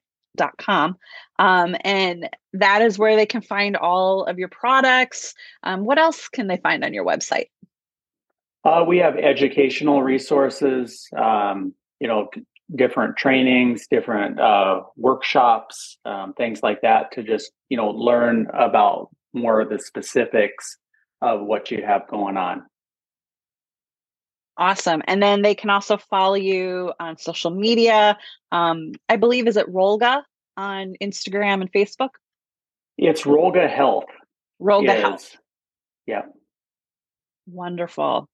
Um, 1.39 1.77
and 1.83 2.29
that 2.53 2.83
is 2.83 2.99
where 2.99 3.17
they 3.17 3.27
can 3.27 3.43
find 3.43 3.77
all 3.77 4.25
of 4.25 4.39
your 4.39 4.49
products. 4.49 5.35
Um, 5.63 5.85
what 5.85 5.99
else 5.99 6.29
can 6.29 6.47
they 6.47 6.57
find 6.57 6.85
on 6.85 6.93
your 6.95 7.05
website? 7.05 7.49
Uh, 8.65 8.85
we 8.87 8.99
have 8.99 9.17
educational 9.17 10.03
resources 10.03 11.07
um, 11.17 11.75
you 12.01 12.09
know 12.09 12.29
different 12.75 13.17
trainings 13.17 13.87
different 13.87 14.41
uh, 14.41 14.83
workshops 14.97 15.99
um, 16.05 16.33
things 16.35 16.63
like 16.63 16.81
that 16.81 17.13
to 17.13 17.23
just 17.23 17.53
you 17.69 17.77
know 17.77 17.91
learn 17.91 18.47
about 18.55 19.09
more 19.33 19.61
of 19.61 19.69
the 19.69 19.79
specifics 19.79 20.77
of 21.21 21.43
what 21.43 21.71
you 21.71 21.83
have 21.85 22.07
going 22.09 22.37
on 22.37 22.63
awesome 24.57 25.03
and 25.07 25.23
then 25.23 25.43
they 25.43 25.55
can 25.55 25.71
also 25.71 25.97
follow 25.97 26.35
you 26.35 26.93
on 27.01 27.17
social 27.17 27.51
media 27.51 28.17
um, 28.53 28.93
i 29.09 29.17
believe 29.17 29.47
is 29.47 29.57
it 29.57 29.73
rollga 29.73 30.23
on 30.57 30.95
instagram 31.03 31.61
and 31.61 31.73
facebook 31.73 32.11
it's 32.97 33.23
rollga 33.23 33.69
health 33.69 34.07
rollga 34.61 34.99
health 35.01 35.37
yeah 36.07 36.23
wonderful 37.47 38.29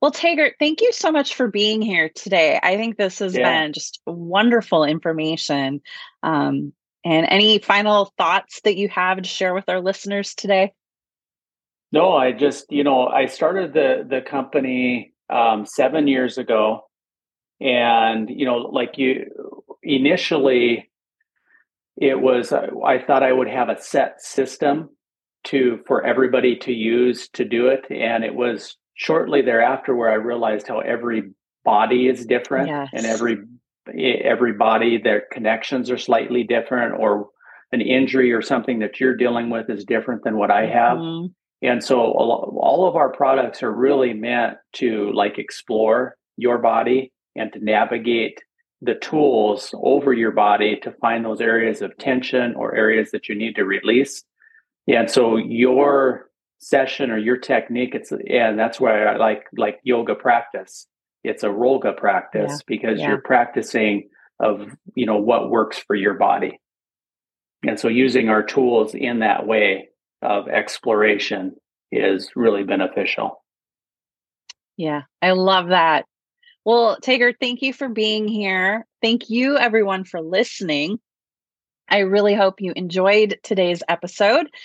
well, 0.00 0.10
Taggart, 0.10 0.56
thank 0.58 0.80
you 0.80 0.92
so 0.92 1.10
much 1.10 1.34
for 1.34 1.48
being 1.48 1.80
here 1.80 2.10
today. 2.14 2.60
I 2.62 2.76
think 2.76 2.96
this 2.96 3.18
has 3.20 3.34
yeah. 3.34 3.62
been 3.62 3.72
just 3.72 4.00
wonderful 4.06 4.84
information. 4.84 5.80
Um, 6.22 6.72
and 7.04 7.26
any 7.28 7.58
final 7.58 8.12
thoughts 8.18 8.60
that 8.64 8.76
you 8.76 8.88
have 8.90 9.22
to 9.22 9.28
share 9.28 9.54
with 9.54 9.68
our 9.68 9.80
listeners 9.80 10.34
today? 10.34 10.72
No, 11.90 12.12
I 12.14 12.32
just, 12.32 12.70
you 12.70 12.84
know, 12.84 13.06
I 13.06 13.26
started 13.26 13.74
the 13.74 14.06
the 14.08 14.20
company 14.20 15.11
um, 15.32 15.66
seven 15.66 16.06
years 16.06 16.38
ago, 16.38 16.82
and 17.60 18.28
you 18.28 18.44
know, 18.44 18.58
like 18.58 18.98
you 18.98 19.26
initially, 19.82 20.90
it 21.96 22.20
was 22.20 22.52
uh, 22.52 22.66
I 22.84 22.98
thought 22.98 23.22
I 23.22 23.32
would 23.32 23.48
have 23.48 23.68
a 23.68 23.80
set 23.80 24.20
system 24.20 24.90
to 25.44 25.80
for 25.86 26.04
everybody 26.04 26.56
to 26.56 26.72
use 26.72 27.28
to 27.30 27.44
do 27.44 27.68
it, 27.68 27.84
and 27.90 28.24
it 28.24 28.34
was 28.34 28.76
shortly 28.94 29.42
thereafter 29.42 29.94
where 29.94 30.10
I 30.10 30.14
realized 30.14 30.68
how 30.68 30.80
every 30.80 31.30
body 31.64 32.08
is 32.08 32.26
different 32.26 32.68
yes. 32.68 32.88
and 32.92 33.06
every 33.06 33.38
every 33.96 34.52
body 34.52 34.98
their 34.98 35.24
connections 35.32 35.90
are 35.90 35.98
slightly 35.98 36.44
different 36.44 36.94
or 36.98 37.28
an 37.72 37.80
injury 37.80 38.32
or 38.32 38.42
something 38.42 38.80
that 38.80 39.00
you're 39.00 39.16
dealing 39.16 39.50
with 39.50 39.70
is 39.70 39.84
different 39.84 40.22
than 40.24 40.36
what 40.36 40.50
I 40.50 40.66
have. 40.66 40.98
Mm-hmm. 40.98 41.32
And 41.62 41.82
so 41.82 42.00
all 42.00 42.88
of 42.88 42.96
our 42.96 43.10
products 43.10 43.62
are 43.62 43.70
really 43.70 44.14
meant 44.14 44.58
to 44.74 45.12
like 45.12 45.38
explore 45.38 46.16
your 46.36 46.58
body 46.58 47.12
and 47.36 47.52
to 47.52 47.64
navigate 47.64 48.42
the 48.80 48.96
tools 48.96 49.72
over 49.74 50.12
your 50.12 50.32
body 50.32 50.76
to 50.82 50.90
find 50.92 51.24
those 51.24 51.40
areas 51.40 51.82
of 51.82 51.96
tension 51.98 52.54
or 52.56 52.74
areas 52.74 53.12
that 53.12 53.28
you 53.28 53.36
need 53.36 53.54
to 53.54 53.64
release. 53.64 54.24
And 54.88 55.08
so 55.08 55.36
your 55.36 56.30
session 56.62 57.10
or 57.10 57.18
your 57.18 57.36
technique 57.36 57.92
it's 57.92 58.12
and 58.12 58.56
that's 58.56 58.78
why 58.78 59.02
i 59.02 59.16
like 59.16 59.42
like 59.56 59.80
yoga 59.82 60.14
practice 60.14 60.86
it's 61.24 61.42
a 61.42 61.48
rollga 61.48 61.94
practice 61.96 62.52
yeah. 62.52 62.58
because 62.68 63.00
yeah. 63.00 63.08
you're 63.08 63.20
practicing 63.20 64.08
of 64.38 64.68
you 64.94 65.04
know 65.04 65.16
what 65.16 65.50
works 65.50 65.76
for 65.76 65.96
your 65.96 66.14
body 66.14 66.60
and 67.66 67.80
so 67.80 67.88
using 67.88 68.28
our 68.28 68.44
tools 68.44 68.94
in 68.94 69.18
that 69.18 69.44
way 69.44 69.88
of 70.22 70.48
exploration 70.48 71.54
is 71.90 72.30
really 72.34 72.62
beneficial 72.62 73.42
yeah 74.76 75.02
i 75.20 75.32
love 75.32 75.68
that 75.68 76.06
well 76.64 76.96
Taggart 77.02 77.36
thank 77.40 77.62
you 77.62 77.72
for 77.72 77.88
being 77.88 78.28
here 78.28 78.86
thank 79.02 79.28
you 79.28 79.58
everyone 79.58 80.04
for 80.04 80.20
listening 80.20 80.98
I 81.92 81.98
really 81.98 82.34
hope 82.34 82.62
you 82.62 82.72
enjoyed 82.74 83.38
today's 83.42 83.82
episode. 83.88 84.48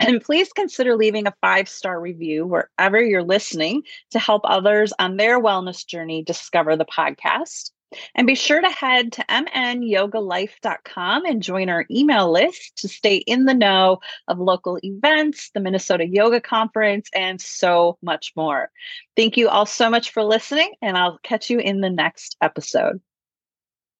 And 0.00 0.20
please 0.20 0.52
consider 0.52 0.96
leaving 0.96 1.26
a 1.26 1.34
five 1.40 1.68
star 1.68 2.00
review 2.00 2.46
wherever 2.46 3.00
you're 3.00 3.22
listening 3.22 3.82
to 4.10 4.18
help 4.18 4.42
others 4.44 4.92
on 4.98 5.16
their 5.16 5.40
wellness 5.40 5.86
journey 5.86 6.22
discover 6.22 6.76
the 6.76 6.84
podcast. 6.84 7.70
And 8.14 8.26
be 8.26 8.34
sure 8.34 8.60
to 8.60 8.68
head 8.68 9.12
to 9.12 9.24
mnyogalife.com 9.28 11.26
and 11.26 11.42
join 11.42 11.68
our 11.68 11.86
email 11.90 12.30
list 12.30 12.78
to 12.78 12.88
stay 12.88 13.16
in 13.16 13.44
the 13.44 13.54
know 13.54 14.00
of 14.28 14.38
local 14.38 14.78
events, 14.82 15.50
the 15.54 15.60
Minnesota 15.60 16.06
Yoga 16.06 16.40
Conference, 16.40 17.08
and 17.14 17.40
so 17.40 17.98
much 18.02 18.32
more. 18.36 18.70
Thank 19.16 19.36
you 19.36 19.48
all 19.48 19.66
so 19.66 19.90
much 19.90 20.10
for 20.10 20.22
listening, 20.22 20.72
and 20.82 20.96
I'll 20.96 21.18
catch 21.22 21.50
you 21.50 21.58
in 21.58 21.80
the 21.80 21.90
next 21.90 22.36
episode. 22.40 23.00